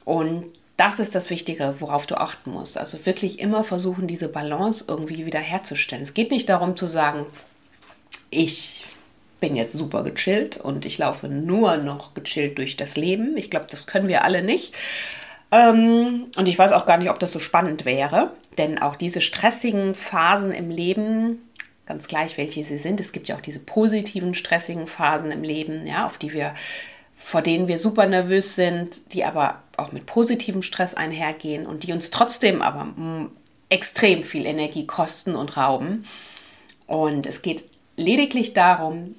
Und 0.05 0.45
das 0.77 0.99
ist 0.99 1.13
das 1.13 1.29
Wichtige, 1.29 1.75
worauf 1.79 2.07
du 2.07 2.15
achten 2.15 2.51
musst. 2.51 2.77
Also 2.77 3.05
wirklich 3.05 3.39
immer 3.39 3.63
versuchen, 3.63 4.07
diese 4.07 4.27
Balance 4.27 4.85
irgendwie 4.87 5.25
wieder 5.25 5.39
herzustellen. 5.39 6.03
Es 6.03 6.13
geht 6.13 6.31
nicht 6.31 6.49
darum 6.49 6.75
zu 6.75 6.87
sagen, 6.87 7.25
ich 8.29 8.85
bin 9.39 9.55
jetzt 9.55 9.73
super 9.73 10.03
gechillt 10.03 10.57
und 10.57 10.85
ich 10.85 10.97
laufe 10.97 11.27
nur 11.27 11.77
noch 11.77 12.13
gechillt 12.13 12.57
durch 12.57 12.77
das 12.77 12.97
Leben. 12.97 13.37
Ich 13.37 13.49
glaube, 13.49 13.67
das 13.69 13.87
können 13.87 14.07
wir 14.07 14.23
alle 14.23 14.43
nicht. 14.43 14.73
Ähm, 15.51 16.27
und 16.37 16.47
ich 16.47 16.57
weiß 16.57 16.71
auch 16.71 16.85
gar 16.85 16.97
nicht, 16.97 17.09
ob 17.09 17.19
das 17.19 17.31
so 17.31 17.39
spannend 17.39 17.85
wäre, 17.85 18.31
denn 18.57 18.79
auch 18.79 18.95
diese 18.95 19.21
stressigen 19.21 19.93
Phasen 19.93 20.51
im 20.51 20.69
Leben 20.69 21.41
ganz 21.85 22.07
gleich, 22.07 22.37
welche 22.37 22.63
sie 22.63 22.77
sind. 22.77 23.01
Es 23.01 23.11
gibt 23.11 23.27
ja 23.27 23.35
auch 23.35 23.41
diese 23.41 23.59
positiven, 23.59 24.33
stressigen 24.33 24.87
Phasen 24.87 25.31
im 25.31 25.43
Leben, 25.43 25.85
ja, 25.85 26.05
auf 26.05 26.17
die 26.17 26.31
wir, 26.31 26.55
vor 27.23 27.41
denen 27.41 27.67
wir 27.67 27.79
super 27.79 28.07
nervös 28.07 28.55
sind, 28.55 29.13
die 29.13 29.23
aber 29.23 29.61
auch 29.77 29.91
mit 29.91 30.05
positivem 30.05 30.61
Stress 30.61 30.93
einhergehen 30.93 31.65
und 31.65 31.83
die 31.83 31.93
uns 31.93 32.11
trotzdem 32.11 32.61
aber 32.61 32.85
mm, 32.85 33.31
extrem 33.69 34.23
viel 34.23 34.45
Energie 34.45 34.85
kosten 34.85 35.35
und 35.35 35.57
rauben. 35.57 36.05
Und 36.87 37.25
es 37.25 37.41
geht 37.41 37.63
lediglich 37.95 38.53
darum, 38.53 39.15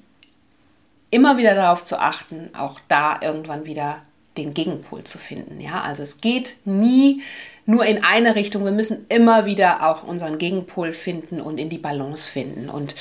immer 1.11 1.39
wieder 1.39 1.55
darauf 1.55 1.85
zu 1.85 1.99
achten, 2.01 2.51
auch 2.57 2.81
da 2.89 3.21
irgendwann 3.23 3.65
wieder 3.65 4.03
den 4.37 4.55
Gegenpol 4.55 5.05
zu 5.05 5.19
finden. 5.19 5.61
Ja, 5.61 5.83
also 5.83 6.03
es 6.03 6.21
geht 6.21 6.57
nie 6.65 7.23
nur 7.67 7.85
in 7.85 8.03
eine 8.03 8.35
Richtung. 8.35 8.65
Wir 8.65 8.73
müssen 8.73 9.07
immer 9.09 9.47
wieder 9.47 9.89
auch 9.89 10.03
unseren 10.03 10.39
Gegenpol 10.39 10.93
finden 10.93 11.41
und 11.41 11.59
in 11.59 11.69
die 11.69 11.79
Balance 11.79 12.29
finden. 12.29 12.69
Und 12.69 12.95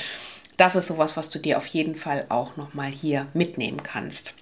das 0.56 0.76
ist 0.76 0.88
sowas, 0.88 1.16
was 1.16 1.30
du 1.30 1.38
dir 1.38 1.58
auf 1.58 1.66
jeden 1.66 1.94
Fall 1.94 2.26
auch 2.28 2.56
nochmal 2.56 2.90
hier 2.90 3.26
mitnehmen 3.34 3.82
kannst. 3.82 4.34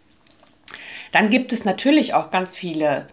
Dann 1.12 1.30
gibt 1.30 1.52
es 1.52 1.64
natürlich 1.64 2.14
auch 2.14 2.30
ganz 2.30 2.56
viele 2.56 3.08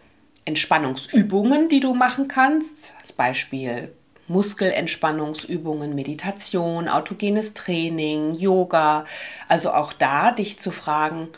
Entspannungsübungen, 0.45 1.69
die 1.69 1.79
du 1.79 1.93
machen 1.93 2.27
kannst. 2.27 2.91
Als 3.01 3.11
Beispiel 3.11 3.91
Muskelentspannungsübungen, 4.27 5.95
Meditation, 5.95 6.87
autogenes 6.87 7.53
Training, 7.53 8.35
Yoga. 8.35 9.05
Also 9.47 9.71
auch 9.71 9.93
da 9.93 10.31
dich 10.31 10.59
zu 10.59 10.71
fragen, 10.71 11.29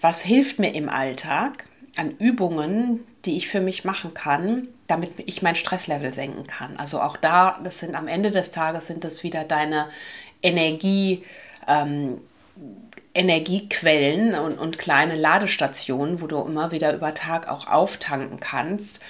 was 0.00 0.22
hilft 0.22 0.58
mir 0.58 0.74
im 0.74 0.88
Allag 0.88 1.64
an 1.96 2.12
Übungen, 2.18 3.00
die 3.24 3.36
ich 3.36 3.48
für 3.48 3.60
mich 3.60 3.84
machen 3.84 4.14
kann, 4.14 4.68
damit 4.86 5.12
ich 5.26 5.42
mein 5.42 5.56
Stresslevel 5.56 6.12
senken 6.12 6.46
kann. 6.46 6.76
Also 6.76 7.00
auch 7.00 7.16
da, 7.16 7.60
das 7.62 7.80
sind 7.80 7.94
am 7.94 8.08
Ende 8.08 8.30
des 8.30 8.50
Tages 8.50 8.86
sind 8.86 9.04
das 9.04 9.22
wieder 9.22 9.44
deine 9.44 9.88
Energie, 10.42 11.24
ähm, 11.68 12.18
Energiequellen 13.14 14.34
und, 14.34 14.58
und 14.58 14.78
kleine 14.78 15.16
Ladestationen, 15.16 16.20
wo 16.20 16.26
du 16.26 16.40
immer 16.42 16.72
wieder 16.72 16.94
über 16.94 17.14
Tag 17.14 17.48
auch 17.48 17.66
auftanken 17.66 18.40
kannst. 18.40 19.00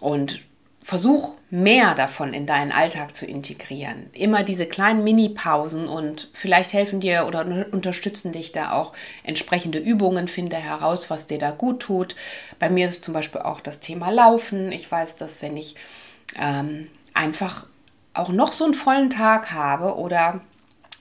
Und 0.00 0.40
versuch 0.88 1.36
mehr 1.50 1.94
davon 1.94 2.32
in 2.32 2.46
deinen 2.46 2.72
Alltag 2.72 3.14
zu 3.14 3.26
integrieren. 3.26 4.08
Immer 4.14 4.42
diese 4.42 4.64
kleinen 4.64 5.04
Mini-Pausen 5.04 5.86
und 5.86 6.30
vielleicht 6.32 6.72
helfen 6.72 7.00
dir 7.00 7.26
oder 7.26 7.44
unterstützen 7.70 8.32
dich 8.32 8.52
da 8.52 8.72
auch 8.72 8.94
entsprechende 9.22 9.78
Übungen. 9.78 10.28
Finde 10.28 10.56
heraus, 10.56 11.10
was 11.10 11.26
dir 11.26 11.38
da 11.38 11.50
gut 11.50 11.80
tut. 11.80 12.16
Bei 12.58 12.70
mir 12.70 12.88
ist 12.88 13.04
zum 13.04 13.12
Beispiel 13.12 13.42
auch 13.42 13.60
das 13.60 13.80
Thema 13.80 14.08
Laufen. 14.08 14.72
Ich 14.72 14.90
weiß, 14.90 15.16
dass 15.16 15.42
wenn 15.42 15.58
ich 15.58 15.74
ähm, 16.40 16.88
einfach 17.12 17.66
auch 18.14 18.30
noch 18.30 18.54
so 18.54 18.64
einen 18.64 18.72
vollen 18.72 19.10
Tag 19.10 19.52
habe 19.52 19.94
oder 19.94 20.40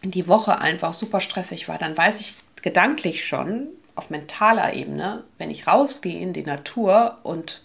die 0.03 0.27
Woche 0.27 0.59
einfach 0.59 0.93
super 0.93 1.21
stressig 1.21 1.69
war, 1.69 1.77
dann 1.77 1.97
weiß 1.97 2.19
ich 2.19 2.33
gedanklich 2.61 3.25
schon 3.25 3.67
auf 3.95 4.09
mentaler 4.09 4.73
Ebene, 4.73 5.23
wenn 5.37 5.49
ich 5.49 5.67
rausgehe 5.67 6.19
in 6.19 6.33
die 6.33 6.43
Natur 6.43 7.17
und 7.23 7.61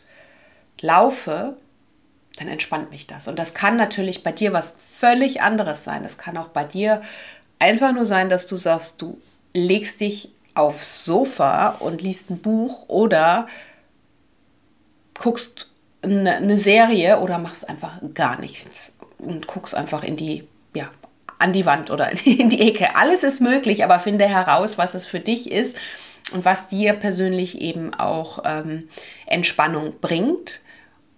laufe, 0.81 1.57
dann 2.37 2.49
entspannt 2.49 2.91
mich 2.91 3.07
das. 3.07 3.29
Und 3.29 3.39
das 3.39 3.55
kann 3.55 3.77
natürlich 3.77 4.23
bei 4.23 4.33
dir 4.33 4.53
was 4.53 4.75
völlig 4.79 5.43
anderes 5.43 5.85
sein. 5.85 6.05
Es 6.05 6.17
kann 6.17 6.37
auch 6.37 6.49
bei 6.49 6.65
dir 6.65 7.03
einfach 7.59 7.93
nur 7.93 8.07
sein, 8.07 8.29
dass 8.29 8.47
du 8.47 8.57
sagst, 8.57 9.03
du 9.03 9.21
legst 9.53 10.01
dich 10.01 10.33
aufs 10.55 11.05
Sofa 11.05 11.77
und 11.81 12.03
liest 12.03 12.31
ein 12.31 12.39
Buch 12.39 12.89
oder 12.89 13.47
guckst 15.15 15.71
eine, 16.03 16.37
eine 16.37 16.59
Serie 16.59 17.21
oder 17.21 17.39
machst 17.39 17.69
einfach 17.69 18.01
gar 18.15 18.41
nichts 18.41 18.95
und 19.19 19.47
guckst 19.47 19.75
einfach 19.75 20.03
in 20.03 20.17
die, 20.17 20.49
ja, 20.75 20.91
an 21.43 21.53
die 21.53 21.67
Wand 21.67 21.91
oder 21.91 22.11
in 22.25 22.49
die 22.49 22.69
Ecke. 22.69 22.97
Alles 22.97 23.23
ist 23.23 23.41
möglich, 23.41 23.85
aber 23.85 24.01
finde 24.01 24.27
heraus, 24.27 24.79
was 24.79 24.95
es 24.95 25.07
für 25.07 25.21
dich 25.21 25.51
ist 25.51 25.77
und 26.33 26.45
was 26.45 26.69
dir 26.69 26.95
persönlich 26.95 27.61
eben 27.61 27.93
auch 27.95 28.41
ähm, 28.45 28.89
Entspannung 29.27 29.95
bringt 30.01 30.61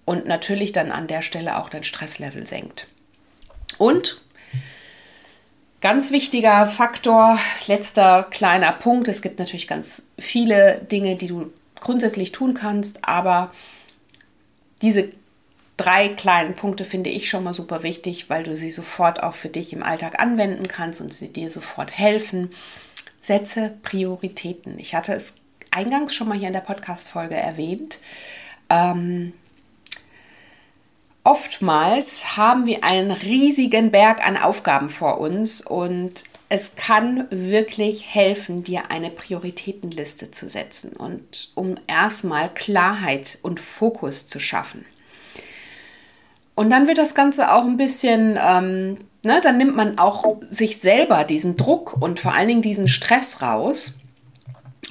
und 0.04 0.26
natürlich 0.26 0.72
dann 0.72 0.90
an 0.90 1.06
der 1.06 1.22
Stelle 1.22 1.58
auch 1.58 1.68
dein 1.68 1.84
Stresslevel 1.84 2.46
senkt. 2.46 2.86
Und 3.78 4.20
ganz 5.80 6.10
wichtiger 6.10 6.66
Faktor, 6.66 7.38
letzter 7.66 8.26
kleiner 8.30 8.72
Punkt, 8.72 9.08
es 9.08 9.22
gibt 9.22 9.38
natürlich 9.38 9.68
ganz 9.68 10.02
viele 10.18 10.80
Dinge, 10.90 11.16
die 11.16 11.28
du 11.28 11.52
grundsätzlich 11.80 12.32
tun 12.32 12.54
kannst, 12.54 13.06
aber 13.06 13.52
diese 14.80 15.10
drei 15.76 16.08
kleinen 16.08 16.54
Punkte 16.54 16.84
finde 16.84 17.10
ich 17.10 17.28
schon 17.28 17.44
mal 17.44 17.54
super 17.54 17.82
wichtig, 17.82 18.30
weil 18.30 18.44
du 18.44 18.56
sie 18.56 18.70
sofort 18.70 19.22
auch 19.22 19.34
für 19.34 19.48
dich 19.48 19.72
im 19.72 19.82
Alltag 19.82 20.20
anwenden 20.20 20.68
kannst 20.68 21.00
und 21.00 21.12
sie 21.12 21.32
dir 21.32 21.50
sofort 21.50 21.96
helfen. 21.96 22.50
Setze 23.20 23.74
Prioritäten. 23.82 24.78
Ich 24.78 24.94
hatte 24.94 25.12
es 25.12 25.34
eingangs 25.70 26.14
schon 26.14 26.28
mal 26.28 26.38
hier 26.38 26.48
in 26.48 26.54
der 26.54 26.60
Podcast-Folge 26.60 27.34
erwähnt. 27.34 27.98
Ähm, 28.70 29.32
oftmals 31.24 32.36
haben 32.36 32.66
wir 32.66 32.84
einen 32.84 33.10
riesigen 33.10 33.90
Berg 33.90 34.24
an 34.24 34.36
Aufgaben 34.36 34.88
vor 34.88 35.18
uns 35.18 35.60
und 35.60 36.24
es 36.48 36.76
kann 36.76 37.26
wirklich 37.30 38.14
helfen, 38.14 38.62
dir 38.62 38.90
eine 38.90 39.10
Prioritätenliste 39.10 40.30
zu 40.30 40.48
setzen 40.48 40.92
und 40.92 41.50
um 41.54 41.76
erstmal 41.88 42.52
Klarheit 42.52 43.38
und 43.42 43.58
Fokus 43.58 44.28
zu 44.28 44.38
schaffen. 44.38 44.84
Und 46.54 46.70
dann 46.70 46.86
wird 46.86 46.98
das 46.98 47.14
Ganze 47.14 47.52
auch 47.52 47.64
ein 47.64 47.76
bisschen, 47.76 48.38
ähm, 48.40 48.98
ne, 49.22 49.40
dann 49.42 49.58
nimmt 49.58 49.74
man 49.74 49.98
auch 49.98 50.36
sich 50.50 50.78
selber 50.78 51.24
diesen 51.24 51.56
Druck 51.56 52.00
und 52.00 52.20
vor 52.20 52.34
allen 52.34 52.48
Dingen 52.48 52.62
diesen 52.62 52.88
Stress 52.88 53.42
raus. 53.42 54.00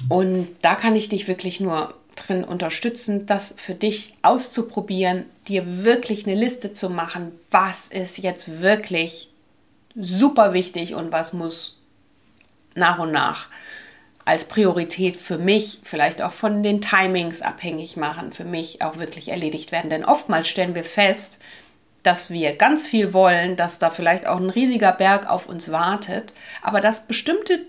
Und 0.08 0.48
da 0.62 0.74
kann 0.74 0.96
ich 0.96 1.08
dich 1.08 1.28
wirklich 1.28 1.60
nur 1.60 1.94
drin 2.16 2.44
unterstützen, 2.44 3.26
das 3.26 3.54
für 3.56 3.74
dich 3.74 4.14
auszuprobieren, 4.22 5.24
dir 5.48 5.84
wirklich 5.84 6.26
eine 6.26 6.36
Liste 6.36 6.72
zu 6.72 6.90
machen, 6.90 7.32
was 7.50 7.88
ist 7.88 8.18
jetzt 8.18 8.60
wirklich 8.60 9.30
super 9.96 10.52
wichtig 10.52 10.94
und 10.94 11.12
was 11.12 11.32
muss 11.32 11.80
nach 12.74 12.98
und 12.98 13.12
nach 13.12 13.48
als 14.24 14.46
Priorität 14.46 15.16
für 15.16 15.38
mich, 15.38 15.80
vielleicht 15.82 16.22
auch 16.22 16.32
von 16.32 16.62
den 16.62 16.80
Timings 16.80 17.42
abhängig 17.42 17.96
machen, 17.96 18.32
für 18.32 18.44
mich 18.44 18.80
auch 18.80 18.98
wirklich 18.98 19.28
erledigt 19.28 19.70
werden. 19.70 19.90
Denn 19.90 20.04
oftmals 20.04 20.48
stellen 20.48 20.74
wir 20.74 20.84
fest, 20.84 21.38
dass 22.02 22.30
wir 22.30 22.54
ganz 22.56 22.86
viel 22.86 23.12
wollen, 23.12 23.56
dass 23.56 23.78
da 23.78 23.90
vielleicht 23.90 24.26
auch 24.26 24.38
ein 24.38 24.50
riesiger 24.50 24.92
Berg 24.92 25.28
auf 25.28 25.48
uns 25.48 25.70
wartet, 25.70 26.34
aber 26.62 26.80
dass 26.80 27.06
bestimmte 27.06 27.60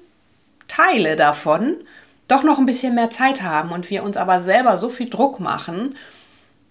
Teile 0.68 1.16
davon 1.16 1.76
doch 2.28 2.44
noch 2.44 2.58
ein 2.58 2.66
bisschen 2.66 2.96
mehr 2.96 3.12
Zeit 3.12 3.42
haben 3.42 3.72
und 3.72 3.90
wir 3.90 4.04
uns 4.04 4.18
aber 4.18 4.42
selber 4.42 4.78
so 4.78 4.90
viel 4.90 5.10
Druck 5.10 5.40
machen, 5.40 5.96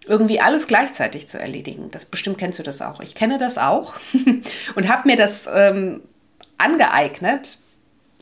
irgendwie 0.07 0.41
alles 0.41 0.67
gleichzeitig 0.67 1.29
zu 1.29 1.39
erledigen. 1.39 1.91
Das 1.91 2.05
bestimmt 2.05 2.39
kennst 2.39 2.59
du 2.59 2.63
das 2.63 2.83
auch. 2.83 3.01
Ich 3.01 3.15
kenne 3.15 3.39
das 3.39 3.57
auch 3.57 3.95
und 4.75 4.89
habe 4.89 5.09
mir 5.09 5.17
das 5.17 5.49
ähm, 5.53 6.03
angeeignet 6.59 7.59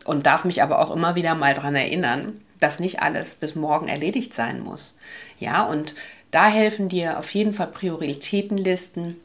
und 0.04 0.26
darf 0.26 0.44
mich 0.44 0.62
aber 0.62 0.80
auch 0.80 0.90
immer 0.90 1.14
wieder 1.14 1.34
mal 1.34 1.54
daran 1.54 1.74
erinnern, 1.74 2.40
dass 2.60 2.80
nicht 2.80 3.00
alles 3.00 3.34
bis 3.34 3.54
morgen 3.54 3.88
erledigt 3.88 4.34
sein 4.34 4.60
muss. 4.60 4.96
Ja, 5.38 5.64
und 5.64 5.94
da 6.30 6.48
helfen 6.48 6.88
dir 6.88 7.18
auf 7.18 7.32
jeden 7.34 7.52
Fall 7.52 7.68
Prioritätenlisten 7.68 9.20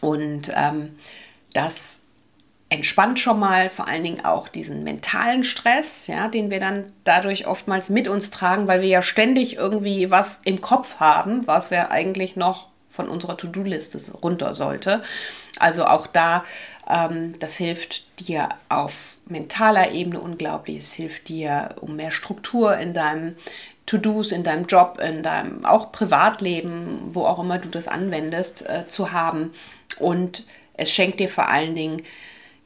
und 0.00 0.50
ähm, 0.56 0.96
das 1.52 2.00
entspannt 2.72 3.20
schon 3.20 3.38
mal 3.38 3.68
vor 3.68 3.86
allen 3.86 4.02
Dingen 4.02 4.24
auch 4.24 4.48
diesen 4.48 4.82
mentalen 4.82 5.44
Stress, 5.44 6.06
ja, 6.06 6.28
den 6.28 6.50
wir 6.50 6.58
dann 6.58 6.90
dadurch 7.04 7.46
oftmals 7.46 7.90
mit 7.90 8.08
uns 8.08 8.30
tragen, 8.30 8.66
weil 8.66 8.80
wir 8.80 8.88
ja 8.88 9.02
ständig 9.02 9.56
irgendwie 9.56 10.10
was 10.10 10.40
im 10.44 10.62
Kopf 10.62 10.98
haben, 10.98 11.46
was 11.46 11.68
ja 11.68 11.90
eigentlich 11.90 12.34
noch 12.34 12.68
von 12.90 13.08
unserer 13.08 13.36
To-Do-Liste 13.36 14.12
runter 14.18 14.54
sollte. 14.54 15.02
Also 15.58 15.84
auch 15.84 16.06
da, 16.06 16.44
das 16.86 17.56
hilft 17.56 18.04
dir 18.28 18.48
auf 18.68 19.18
mentaler 19.26 19.92
Ebene 19.92 20.20
unglaublich. 20.20 20.78
Es 20.78 20.92
hilft 20.92 21.28
dir, 21.28 21.76
um 21.80 21.96
mehr 21.96 22.10
Struktur 22.10 22.76
in 22.76 22.92
deinem 22.92 23.36
To-Dos, 23.86 24.32
in 24.32 24.44
deinem 24.44 24.66
Job, 24.66 24.98
in 25.00 25.22
deinem 25.22 25.64
auch 25.64 25.92
Privatleben, 25.92 27.00
wo 27.14 27.24
auch 27.24 27.38
immer 27.38 27.58
du 27.58 27.68
das 27.68 27.88
anwendest, 27.88 28.68
äh, 28.68 28.88
zu 28.88 29.12
haben. 29.12 29.52
Und 29.98 30.44
es 30.74 30.90
schenkt 30.90 31.20
dir 31.20 31.28
vor 31.28 31.48
allen 31.48 31.74
Dingen 31.74 32.02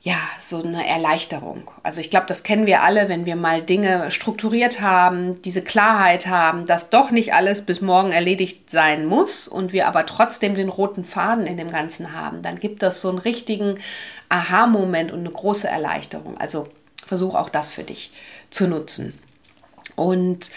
ja, 0.07 0.21
so 0.41 0.63
eine 0.63 0.87
Erleichterung. 0.87 1.69
Also 1.83 2.01
ich 2.01 2.11
glaube, 2.11 2.27
das 2.29 2.45
kennen 2.45 2.69
wir 2.69 2.85
alle, 2.85 3.09
wenn 3.09 3.27
wir 3.27 3.35
mal 3.35 3.61
Dinge 3.61 4.13
strukturiert 4.13 4.81
haben, 4.81 5.43
diese 5.43 5.63
Klarheit 5.63 6.29
haben, 6.29 6.65
dass 6.65 6.91
doch 6.91 7.11
nicht 7.11 7.35
alles 7.35 7.63
bis 7.63 7.81
morgen 7.81 8.13
erledigt 8.13 8.71
sein 8.71 9.07
muss 9.07 9.49
und 9.49 9.73
wir 9.73 9.89
aber 9.89 10.07
trotzdem 10.07 10.55
den 10.55 10.69
roten 10.69 11.03
Faden 11.03 11.45
in 11.45 11.57
dem 11.57 11.73
Ganzen 11.73 12.13
haben, 12.13 12.43
dann 12.43 12.61
gibt 12.61 12.85
das 12.85 13.01
so 13.01 13.09
einen 13.09 13.19
richtigen 13.19 13.81
Aha-Moment 14.29 15.11
und 15.11 15.19
eine 15.19 15.31
große 15.31 15.67
Erleichterung. 15.67 16.39
Also 16.39 16.69
versuch 17.05 17.35
auch 17.35 17.49
das 17.49 17.73
für 17.73 17.83
dich 17.83 18.13
zu 18.53 18.69
nutzen. 18.69 19.13
Und 19.97 20.53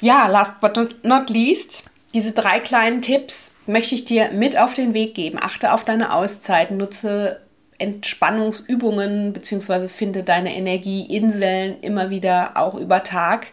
ja, 0.00 0.26
last 0.26 0.58
but 0.62 1.04
not 1.04 1.28
least, 1.28 1.84
diese 2.14 2.32
drei 2.32 2.60
kleinen 2.60 3.02
Tipps 3.02 3.52
möchte 3.66 3.94
ich 3.94 4.06
dir 4.06 4.30
mit 4.30 4.56
auf 4.56 4.72
den 4.72 4.94
Weg 4.94 5.14
geben. 5.14 5.36
Achte 5.38 5.74
auf 5.74 5.84
deine 5.84 6.14
Auszeit, 6.14 6.70
nutze 6.70 7.42
Entspannungsübungen 7.78 9.32
bzw. 9.32 9.88
finde 9.88 10.22
deine 10.22 10.54
Energieinseln 10.56 11.80
immer 11.80 12.10
wieder 12.10 12.56
auch 12.56 12.74
über 12.74 13.02
Tag. 13.02 13.48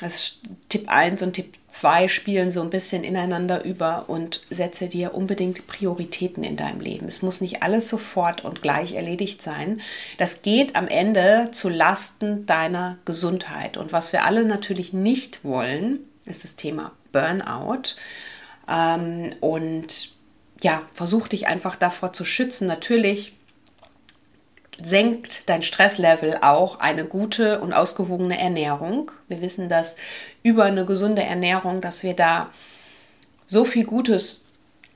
Das 0.00 0.36
Tipp 0.68 0.88
1 0.88 1.22
und 1.22 1.32
Tipp 1.32 1.54
2 1.68 2.06
spielen 2.06 2.52
so 2.52 2.62
ein 2.62 2.70
bisschen 2.70 3.02
ineinander 3.02 3.64
über 3.64 4.04
und 4.06 4.42
setze 4.48 4.86
dir 4.86 5.12
unbedingt 5.12 5.66
Prioritäten 5.66 6.44
in 6.44 6.56
deinem 6.56 6.80
Leben. 6.80 7.08
Es 7.08 7.22
muss 7.22 7.40
nicht 7.40 7.64
alles 7.64 7.88
sofort 7.88 8.44
und 8.44 8.62
gleich 8.62 8.94
erledigt 8.94 9.42
sein. 9.42 9.80
Das 10.16 10.42
geht 10.42 10.76
am 10.76 10.86
Ende 10.86 11.48
zu 11.50 11.68
Lasten 11.68 12.46
deiner 12.46 12.98
Gesundheit. 13.04 13.76
Und 13.76 13.92
was 13.92 14.12
wir 14.12 14.24
alle 14.24 14.44
natürlich 14.44 14.92
nicht 14.92 15.44
wollen, 15.44 16.00
ist 16.26 16.44
das 16.44 16.54
Thema 16.54 16.92
Burnout. 17.10 17.96
Ähm, 18.68 19.34
und 19.40 20.12
ja, 20.62 20.82
versuch 20.92 21.26
dich 21.26 21.48
einfach 21.48 21.74
davor 21.74 22.12
zu 22.12 22.24
schützen. 22.24 22.68
Natürlich 22.68 23.32
senkt 24.82 25.48
dein 25.48 25.62
Stresslevel 25.62 26.38
auch 26.42 26.78
eine 26.80 27.04
gute 27.04 27.60
und 27.60 27.72
ausgewogene 27.72 28.38
Ernährung. 28.38 29.10
Wir 29.28 29.40
wissen, 29.42 29.68
dass 29.68 29.96
über 30.42 30.64
eine 30.64 30.86
gesunde 30.86 31.22
Ernährung, 31.22 31.80
dass 31.80 32.02
wir 32.02 32.14
da 32.14 32.50
so 33.46 33.64
viel 33.64 33.84
Gutes 33.84 34.42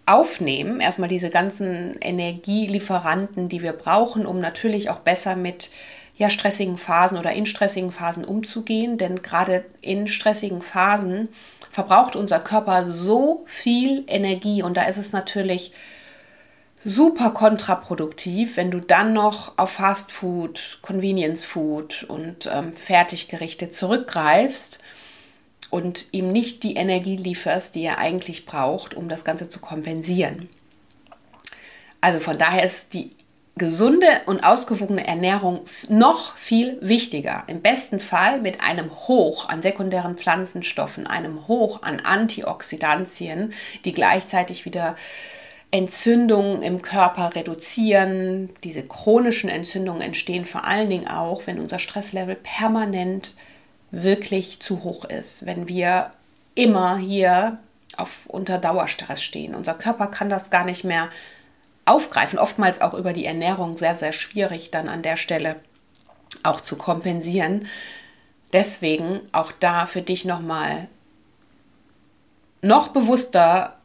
aufnehmen. 0.07 0.81
Erstmal 0.81 1.09
diese 1.09 1.31
ganzen 1.31 1.97
Energielieferanten, 2.01 3.49
die 3.49 3.63
wir 3.63 3.73
brauchen, 3.73 4.27
um 4.27 4.41
natürlich 4.41 4.91
auch 4.91 5.01
besser 5.01 5.37
mit 5.37 5.71
ja, 6.17 6.31
stressigen 6.31 6.79
Phasen 6.79 7.19
oder 7.19 7.33
in 7.33 7.47
stressigen 7.47 7.91
Phasen 7.91 8.25
umzugehen. 8.25 8.99
Denn 8.99 9.23
gerade 9.23 9.65
in 9.81 10.09
stressigen 10.09 10.63
Phasen 10.63 11.29
verbraucht 11.71 12.17
unser 12.17 12.39
Körper 12.39 12.91
so 12.91 13.45
viel 13.47 14.05
Energie 14.07 14.63
und 14.63 14.77
da 14.77 14.83
ist 14.85 14.99
es 14.99 15.13
natürlich 15.13 15.73
super 16.85 17.31
kontraproduktiv, 17.31 18.57
wenn 18.57 18.71
du 18.71 18.81
dann 18.81 19.13
noch 19.13 19.53
auf 19.57 19.73
Fast 19.73 20.11
Food, 20.11 20.79
Convenience 20.83 21.45
Food 21.45 22.05
und 22.09 22.49
ähm, 22.53 22.73
Fertiggerichte 22.73 23.71
zurückgreifst 23.71 24.79
und 25.71 26.07
ihm 26.13 26.33
nicht 26.33 26.63
die 26.65 26.75
Energie 26.75 27.17
lieferst, 27.17 27.75
die 27.75 27.85
er 27.85 27.99
eigentlich 27.99 28.47
braucht, 28.47 28.95
um 28.95 29.09
das 29.09 29.25
Ganze 29.25 29.49
zu 29.49 29.61
kompensieren. 29.61 30.49
Also 32.01 32.19
von 32.19 32.37
daher 32.37 32.65
ist 32.65 32.95
die 32.95 33.13
gesunde 33.57 34.07
und 34.27 34.43
ausgewogene 34.43 35.07
Ernährung 35.07 35.61
noch 35.89 36.37
viel 36.37 36.79
wichtiger. 36.81 37.45
Im 37.47 37.61
besten 37.61 38.01
Fall 38.01 38.41
mit 38.41 38.61
einem 38.63 38.91
Hoch 38.91 39.49
an 39.49 39.63
sekundären 39.63 40.17
Pflanzenstoffen, 40.17 41.07
einem 41.07 41.47
Hoch 41.49 41.83
an 41.83 42.01
Antioxidantien, 42.01 43.53
die 43.85 43.93
gleichzeitig 43.93 44.65
wieder 44.65 44.97
Entzündungen 45.73 46.63
im 46.63 46.83
Körper 46.83 47.35
reduzieren. 47.35 48.51
Diese 48.63 48.87
chronischen 48.87 49.49
Entzündungen 49.49 50.03
entstehen 50.03 50.45
vor 50.45 50.65
allen 50.65 50.91
Dingen 50.91 51.09
auch, 51.09 51.47
wenn 51.47 51.59
unser 51.59 51.79
Stresslevel 51.79 52.37
permanent 52.37 53.35
wirklich 53.91 54.61
zu 54.61 54.85
hoch 54.85 55.07
ist, 55.07 55.47
wenn 55.47 55.69
wir 55.69 56.13
immer 56.55 56.99
hier 56.99 57.59
auf 57.97 58.27
unter 58.27 58.59
Dauerstress 58.59 59.23
stehen. 59.23 59.55
Unser 59.55 59.75
Körper 59.75 60.07
kann 60.07 60.29
das 60.29 60.51
gar 60.51 60.65
nicht 60.65 60.85
mehr 60.85 61.09
aufgreifen, 61.87 62.39
oftmals 62.39 62.81
auch 62.83 62.95
über 62.95 63.15
die 63.15 63.25
Ernährung 63.25 63.77
sehr, 63.77 63.95
sehr 63.95 64.13
schwierig 64.13 64.71
dann 64.71 64.89
an 64.89 65.03
der 65.03 65.17
Stelle 65.17 65.57
auch 66.43 66.61
zu 66.61 66.77
kompensieren. 66.77 67.67
Deswegen 68.53 69.21
auch 69.33 69.53
da 69.59 69.87
für 69.87 70.03
dich 70.03 70.27
nochmal 70.27 70.89
noch 72.61 72.89
bewusster 72.89 73.79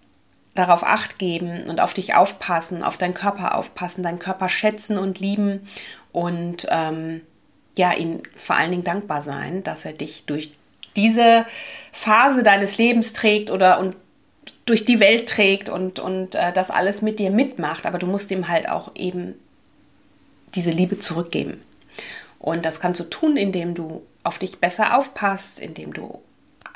darauf 0.58 0.84
acht 0.84 1.20
geben 1.20 1.66
und 1.68 1.80
auf 1.80 1.94
dich 1.94 2.16
aufpassen, 2.16 2.84
auf 2.84 2.98
deinen 2.98 3.14
Körper 3.14 3.56
aufpassen, 3.56 4.04
deinen 4.04 4.20
Körper 4.20 4.50
schätzen 4.50 4.98
und 4.98 5.20
lieben 5.20 5.68
und 6.12 6.68
ähm, 6.70 7.22
ja, 7.78 7.94
ihm 7.94 8.24
vor 8.36 8.56
allen 8.56 8.72
Dingen 8.72 8.84
dankbar 8.84 9.22
sein, 9.22 9.64
dass 9.64 9.86
er 9.86 9.94
dich 9.94 10.26
durch 10.26 10.52
diese 10.96 11.46
Phase 11.92 12.42
deines 12.42 12.78
Lebens 12.80 13.14
trägt 13.14 13.52
oder 13.52 13.80
und 13.80 13.96
durch 14.66 14.84
die 14.84 15.00
Welt 15.00 15.30
trägt 15.30 15.70
und, 15.70 16.00
und 16.00 16.36
äh, 16.36 16.52
das 16.52 16.72
alles 16.72 17.02
mit 17.02 17.20
dir 17.20 17.30
mitmacht. 17.30 17.86
Aber 17.86 18.00
du 18.00 18.08
musst 18.08 18.32
ihm 18.32 18.48
halt 18.48 18.68
auch 18.68 18.96
eben 18.96 19.36
diese 20.56 20.72
Liebe 20.72 21.00
zurückgeben. 21.00 21.62
Und 22.40 22.66
das 22.66 22.80
kannst 22.80 23.00
du 23.00 23.04
tun, 23.04 23.38
indem 23.38 23.76
du 23.76 24.02
auf 24.24 24.40
dich 24.40 24.60
besser 24.60 24.98
aufpasst, 24.98 25.60
indem 25.60 25.94
du 25.94 26.22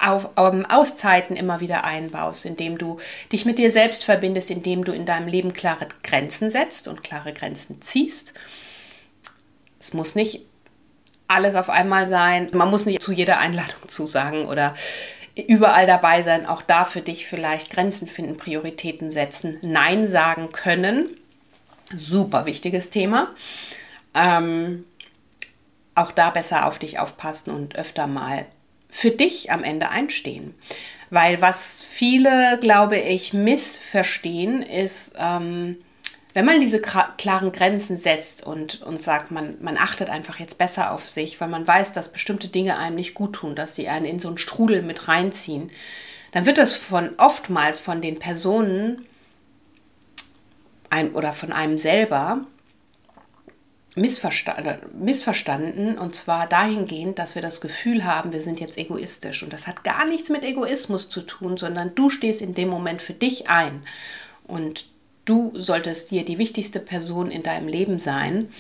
auf, 0.02 0.30
um, 0.36 0.66
Auszeiten 0.66 1.36
immer 1.36 1.60
wieder 1.60 1.84
einbaust, 1.84 2.46
indem 2.46 2.78
du 2.78 3.00
dich 3.32 3.46
mit 3.46 3.60
dir 3.60 3.72
selbst 3.72 4.04
verbindest, 4.04 4.52
indem 4.52 4.84
du 4.84 4.92
in 4.92 5.06
deinem 5.06 5.28
Leben 5.28 5.54
klare 5.54 5.88
Grenzen 6.04 6.50
setzt 6.50 6.88
und 6.88 7.04
klare 7.04 7.34
Grenzen 7.34 7.82
ziehst. 7.82 8.34
Es 9.80 9.94
muss 9.94 10.16
nicht 10.16 10.46
alles 11.28 11.56
auf 11.56 11.70
einmal 11.70 12.08
sein. 12.08 12.50
Man 12.54 12.70
muss 12.70 12.86
nicht 12.86 13.02
zu 13.02 13.12
jeder 13.12 13.40
Einladung 13.40 13.88
zusagen 13.88 14.46
oder 14.46 14.76
überall 15.36 15.88
dabei 15.88 16.22
sein. 16.22 16.46
Auch 16.46 16.62
da 16.62 16.86
für 16.86 17.02
dich 17.02 17.26
vielleicht 17.26 17.72
Grenzen 17.72 18.08
finden, 18.08 18.38
Prioritäten 18.38 19.12
setzen, 19.12 19.58
Nein 19.62 20.08
sagen 20.08 20.52
können. 20.52 21.10
Super 21.96 22.46
wichtiges 22.46 22.90
Thema. 22.90 23.34
Ähm, 24.14 24.86
auch 25.96 26.12
da 26.12 26.30
besser 26.30 26.68
auf 26.68 26.80
dich 26.80 27.00
aufpassen 27.00 27.52
und 27.52 27.76
öfter 27.76 28.08
mal 28.08 28.46
für 28.92 29.10
dich 29.10 29.52
am 29.52 29.64
Ende 29.64 29.90
einstehen. 29.90 30.54
Weil 31.10 31.42
was 31.42 31.84
viele, 31.84 32.60
glaube 32.62 32.98
ich, 32.98 33.34
missverstehen, 33.34 34.62
ist, 34.62 35.14
ähm, 35.18 35.78
wenn 36.34 36.46
man 36.46 36.62
diese 36.62 36.80
klaren 36.80 37.52
Grenzen 37.52 37.98
setzt 37.98 38.46
und, 38.46 38.82
und 38.82 39.02
sagt, 39.02 39.32
man, 39.32 39.58
man 39.62 39.78
achtet 39.78 40.10
einfach 40.10 40.40
jetzt 40.40 40.58
besser 40.58 40.92
auf 40.92 41.10
sich, 41.10 41.42
weil 41.42 41.50
man 41.50 41.68
weiß, 41.68 41.92
dass 41.92 42.14
bestimmte 42.14 42.48
Dinge 42.48 42.78
einem 42.78 42.96
nicht 42.96 43.14
gut 43.16 43.34
tun, 43.34 43.56
dass 43.56 43.76
sie 43.76 43.90
einen 43.90 44.06
in 44.06 44.20
so 44.20 44.30
einen 44.30 44.38
Strudel 44.38 44.82
mit 44.82 45.08
reinziehen, 45.08 45.72
dann 46.32 46.46
wird 46.46 46.58
das 46.58 46.74
von 46.74 47.16
oftmals 47.18 47.80
von 47.80 48.02
den 48.02 48.20
Personen 48.20 49.06
ein, 50.90 51.14
oder 51.14 51.34
von 51.34 51.52
einem 51.52 51.78
selber 51.78 52.46
missverstanden, 53.96 54.78
missverstanden 54.94 55.98
und 55.98 56.16
zwar 56.16 56.48
dahingehend, 56.48 57.20
dass 57.20 57.36
wir 57.36 57.42
das 57.42 57.60
Gefühl 57.60 58.06
haben, 58.06 58.32
wir 58.32 58.42
sind 58.42 58.60
jetzt 58.60 58.78
egoistisch. 58.78 59.44
Und 59.44 59.52
das 59.52 59.68
hat 59.68 59.84
gar 59.84 60.06
nichts 60.06 60.30
mit 60.30 60.44
Egoismus 60.44 61.10
zu 61.10 61.22
tun, 61.22 61.58
sondern 61.58 61.94
du 61.96 62.10
stehst 62.10 62.42
in 62.42 62.54
dem 62.54 62.70
Moment 62.70 63.02
für 63.02 63.14
dich 63.14 63.50
ein. 63.50 63.84
Und 64.48 64.86
du 65.26 65.52
solltest 65.56 66.12
dir 66.12 66.24
die 66.24 66.38
wichtigste 66.38 66.80
Person 66.80 67.32
in 67.32 67.44
deinem 67.44 67.68
Leben 67.68 68.00
sein, 68.00 68.52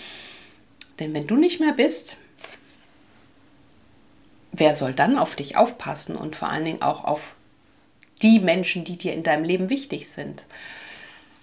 denn 1.00 1.14
wenn 1.14 1.28
du 1.28 1.36
nicht 1.36 1.60
mehr 1.60 1.74
bist, 1.74 2.18
wer 4.52 4.76
soll 4.76 4.94
dann 4.94 5.18
auf 5.18 5.36
dich 5.36 5.56
aufpassen 5.56 6.16
und 6.16 6.36
vor 6.36 6.50
allen 6.50 6.66
Dingen 6.66 6.82
auch 6.82 7.04
auf 7.06 7.36
die 8.22 8.40
Menschen, 8.40 8.84
die 8.84 8.98
dir 8.98 9.14
in 9.14 9.24
deinem 9.24 9.44
Leben 9.44 9.70
wichtig 9.70 10.10
sind? 10.10 10.46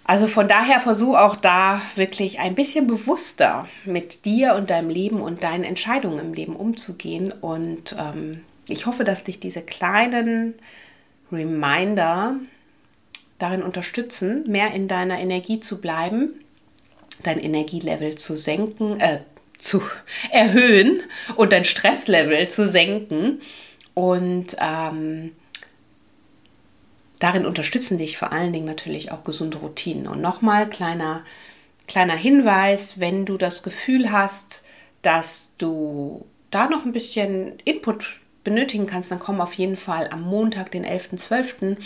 Also 0.09 0.25
von 0.25 0.47
daher 0.47 0.79
versuch 0.79 1.15
auch 1.15 1.35
da 1.35 1.83
wirklich 1.93 2.39
ein 2.39 2.55
bisschen 2.55 2.87
bewusster 2.87 3.67
mit 3.85 4.25
dir 4.25 4.55
und 4.55 4.71
deinem 4.71 4.89
Leben 4.89 5.21
und 5.21 5.43
deinen 5.43 5.63
Entscheidungen 5.63 6.17
im 6.17 6.33
Leben 6.33 6.55
umzugehen. 6.55 7.31
Und 7.31 7.95
ähm, 7.95 8.43
ich 8.67 8.87
hoffe, 8.87 9.03
dass 9.03 9.23
dich 9.23 9.39
diese 9.39 9.61
kleinen 9.61 10.55
Reminder 11.31 12.37
darin 13.37 13.61
unterstützen, 13.61 14.45
mehr 14.47 14.73
in 14.73 14.87
deiner 14.87 15.19
Energie 15.19 15.59
zu 15.59 15.79
bleiben, 15.79 16.43
dein 17.21 17.37
Energielevel 17.37 18.15
zu 18.15 18.35
senken, 18.35 18.99
äh, 18.99 19.19
zu 19.59 19.83
erhöhen 20.31 21.01
und 21.35 21.53
dein 21.53 21.65
Stresslevel 21.65 22.47
zu 22.47 22.67
senken. 22.67 23.41
Und 23.93 24.57
ähm, 24.59 25.33
darin 27.19 27.45
unterstützen 27.45 27.97
dich 27.97 28.17
vor 28.17 28.31
allen 28.31 28.53
Dingen 28.53 28.65
natürlich 28.65 29.11
auch 29.11 29.23
gesunde 29.23 29.57
Routinen. 29.57 30.07
Und 30.07 30.21
nochmal 30.21 30.69
kleiner, 30.69 31.23
kleiner 31.87 32.15
Hinweis, 32.15 32.99
wenn 32.99 33.25
du 33.25 33.37
das 33.37 33.63
Gefühl 33.63 34.11
hast, 34.11 34.63
dass 35.01 35.51
du 35.57 36.25
da 36.51 36.67
noch 36.67 36.85
ein 36.85 36.93
bisschen 36.93 37.59
Input 37.65 38.19
benötigen 38.43 38.87
kannst, 38.87 39.11
dann 39.11 39.19
komm 39.19 39.41
auf 39.41 39.53
jeden 39.53 39.77
Fall 39.77 40.09
am 40.11 40.21
Montag, 40.21 40.71
den 40.71 40.85
11.12. 40.85 41.77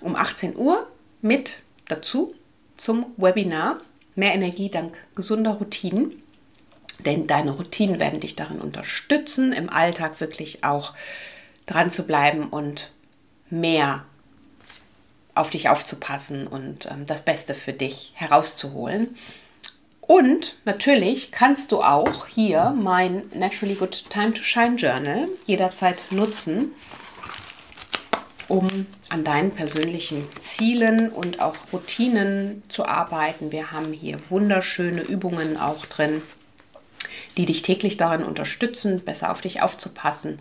um 0.00 0.16
18 0.16 0.56
Uhr 0.56 0.86
mit 1.20 1.58
dazu 1.88 2.34
zum 2.76 3.06
Webinar 3.16 3.78
Mehr 4.14 4.34
Energie 4.34 4.68
dank 4.68 4.94
gesunder 5.14 5.52
Routinen. 5.52 6.22
Denn 7.06 7.26
deine 7.26 7.52
Routinen 7.52 7.98
werden 7.98 8.20
dich 8.20 8.36
darin 8.36 8.60
unterstützen, 8.60 9.52
im 9.52 9.70
Alltag 9.70 10.20
wirklich 10.20 10.64
auch 10.64 10.92
dran 11.66 11.90
zu 11.90 12.04
bleiben 12.04 12.48
und 12.48 12.92
mehr 13.48 14.04
auf 15.34 15.50
dich 15.50 15.68
aufzupassen 15.68 16.46
und 16.46 16.86
ähm, 16.86 17.06
das 17.06 17.22
Beste 17.22 17.54
für 17.54 17.72
dich 17.72 18.12
herauszuholen. 18.14 19.16
Und 20.00 20.56
natürlich 20.64 21.32
kannst 21.32 21.72
du 21.72 21.80
auch 21.80 22.26
hier 22.26 22.74
mein 22.76 23.22
Naturally 23.32 23.76
Good 23.76 24.10
Time 24.10 24.34
to 24.34 24.42
Shine 24.42 24.76
Journal 24.76 25.28
jederzeit 25.46 26.04
nutzen, 26.10 26.72
um 28.48 28.86
an 29.08 29.24
deinen 29.24 29.52
persönlichen 29.52 30.26
Zielen 30.42 31.08
und 31.08 31.40
auch 31.40 31.54
Routinen 31.72 32.62
zu 32.68 32.84
arbeiten. 32.84 33.52
Wir 33.52 33.70
haben 33.70 33.92
hier 33.92 34.18
wunderschöne 34.28 35.02
Übungen 35.02 35.56
auch 35.56 35.86
drin, 35.86 36.20
die 37.36 37.46
dich 37.46 37.62
täglich 37.62 37.96
darin 37.96 38.24
unterstützen, 38.24 39.02
besser 39.04 39.30
auf 39.30 39.40
dich 39.40 39.62
aufzupassen 39.62 40.40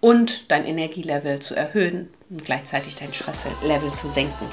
und 0.00 0.50
dein 0.50 0.64
Energielevel 0.64 1.40
zu 1.40 1.54
erhöhen 1.54 2.08
und 2.30 2.44
gleichzeitig 2.44 2.94
dein 2.94 3.12
Stresslevel 3.12 3.92
zu 3.94 4.08
senken. 4.08 4.46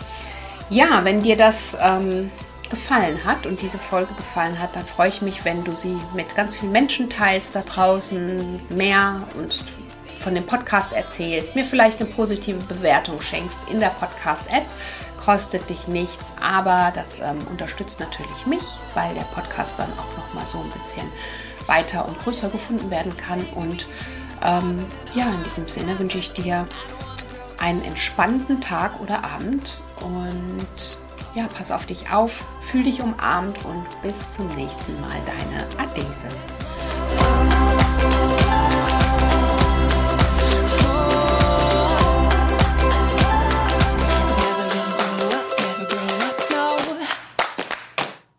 Ja, 0.70 1.04
wenn 1.04 1.22
dir 1.22 1.38
das 1.38 1.78
ähm, 1.82 2.32
gefallen 2.70 3.24
hat 3.24 3.46
und 3.46 3.62
diese 3.62 3.78
Folge 3.78 4.14
gefallen 4.16 4.58
hat, 4.60 4.76
dann 4.76 4.86
freue 4.86 5.10
ich 5.10 5.22
mich, 5.22 5.46
wenn 5.46 5.64
du 5.64 5.74
sie 5.74 5.98
mit 6.16 6.36
ganz 6.36 6.56
vielen 6.56 6.72
Menschen 6.72 7.10
teilst 7.10 7.56
da 7.56 7.62
draußen, 7.62 8.60
mehr 8.76 9.22
und 9.36 9.64
von 10.20 10.34
dem 10.34 10.46
Podcast 10.46 10.94
erzählst, 10.94 11.56
mir 11.56 11.66
vielleicht 11.66 12.00
eine 12.00 12.10
positive 12.10 12.60
Bewertung 12.66 13.22
schenkst 13.22 13.62
in 13.70 13.80
der 13.80 13.90
Podcast-App. 13.90 14.66
Kostet 15.18 15.70
dich 15.70 15.88
nichts, 15.88 16.34
aber 16.42 16.92
das 16.96 17.20
ähm, 17.20 17.46
unterstützt 17.50 18.00
natürlich 18.00 18.46
mich, 18.46 18.64
weil 18.94 19.14
der 19.14 19.22
Podcast 19.22 19.78
dann 19.78 19.92
auch 19.94 20.18
nochmal 20.18 20.48
so 20.48 20.60
ein 20.60 20.70
bisschen 20.72 21.08
weiter 21.68 22.08
und 22.08 22.18
größer 22.20 22.50
gefunden 22.50 22.90
werden 22.90 23.16
kann 23.18 23.42
und 23.56 23.86
ähm, 24.44 24.86
ja, 25.16 25.26
in 25.34 25.44
diesem 25.44 25.68
Sinne 25.68 25.98
wünsche 25.98 26.20
ich 26.20 26.34
dir 26.34 26.68
einen 27.58 27.84
entspannten 27.84 28.62
Tag 28.62 29.00
oder 29.00 29.24
Abend 29.24 29.78
und 30.02 30.98
ja, 31.34 31.48
pass 31.48 31.72
auf 31.72 31.86
dich 31.86 32.12
auf, 32.12 32.44
fühl 32.62 32.84
dich 32.84 33.02
umarmt 33.02 33.58
und 33.66 33.86
bis 34.04 34.32
zum 34.32 34.48
nächsten 34.50 35.00
Mal, 35.02 35.18
deine 35.26 35.66
Adese. 35.82 36.28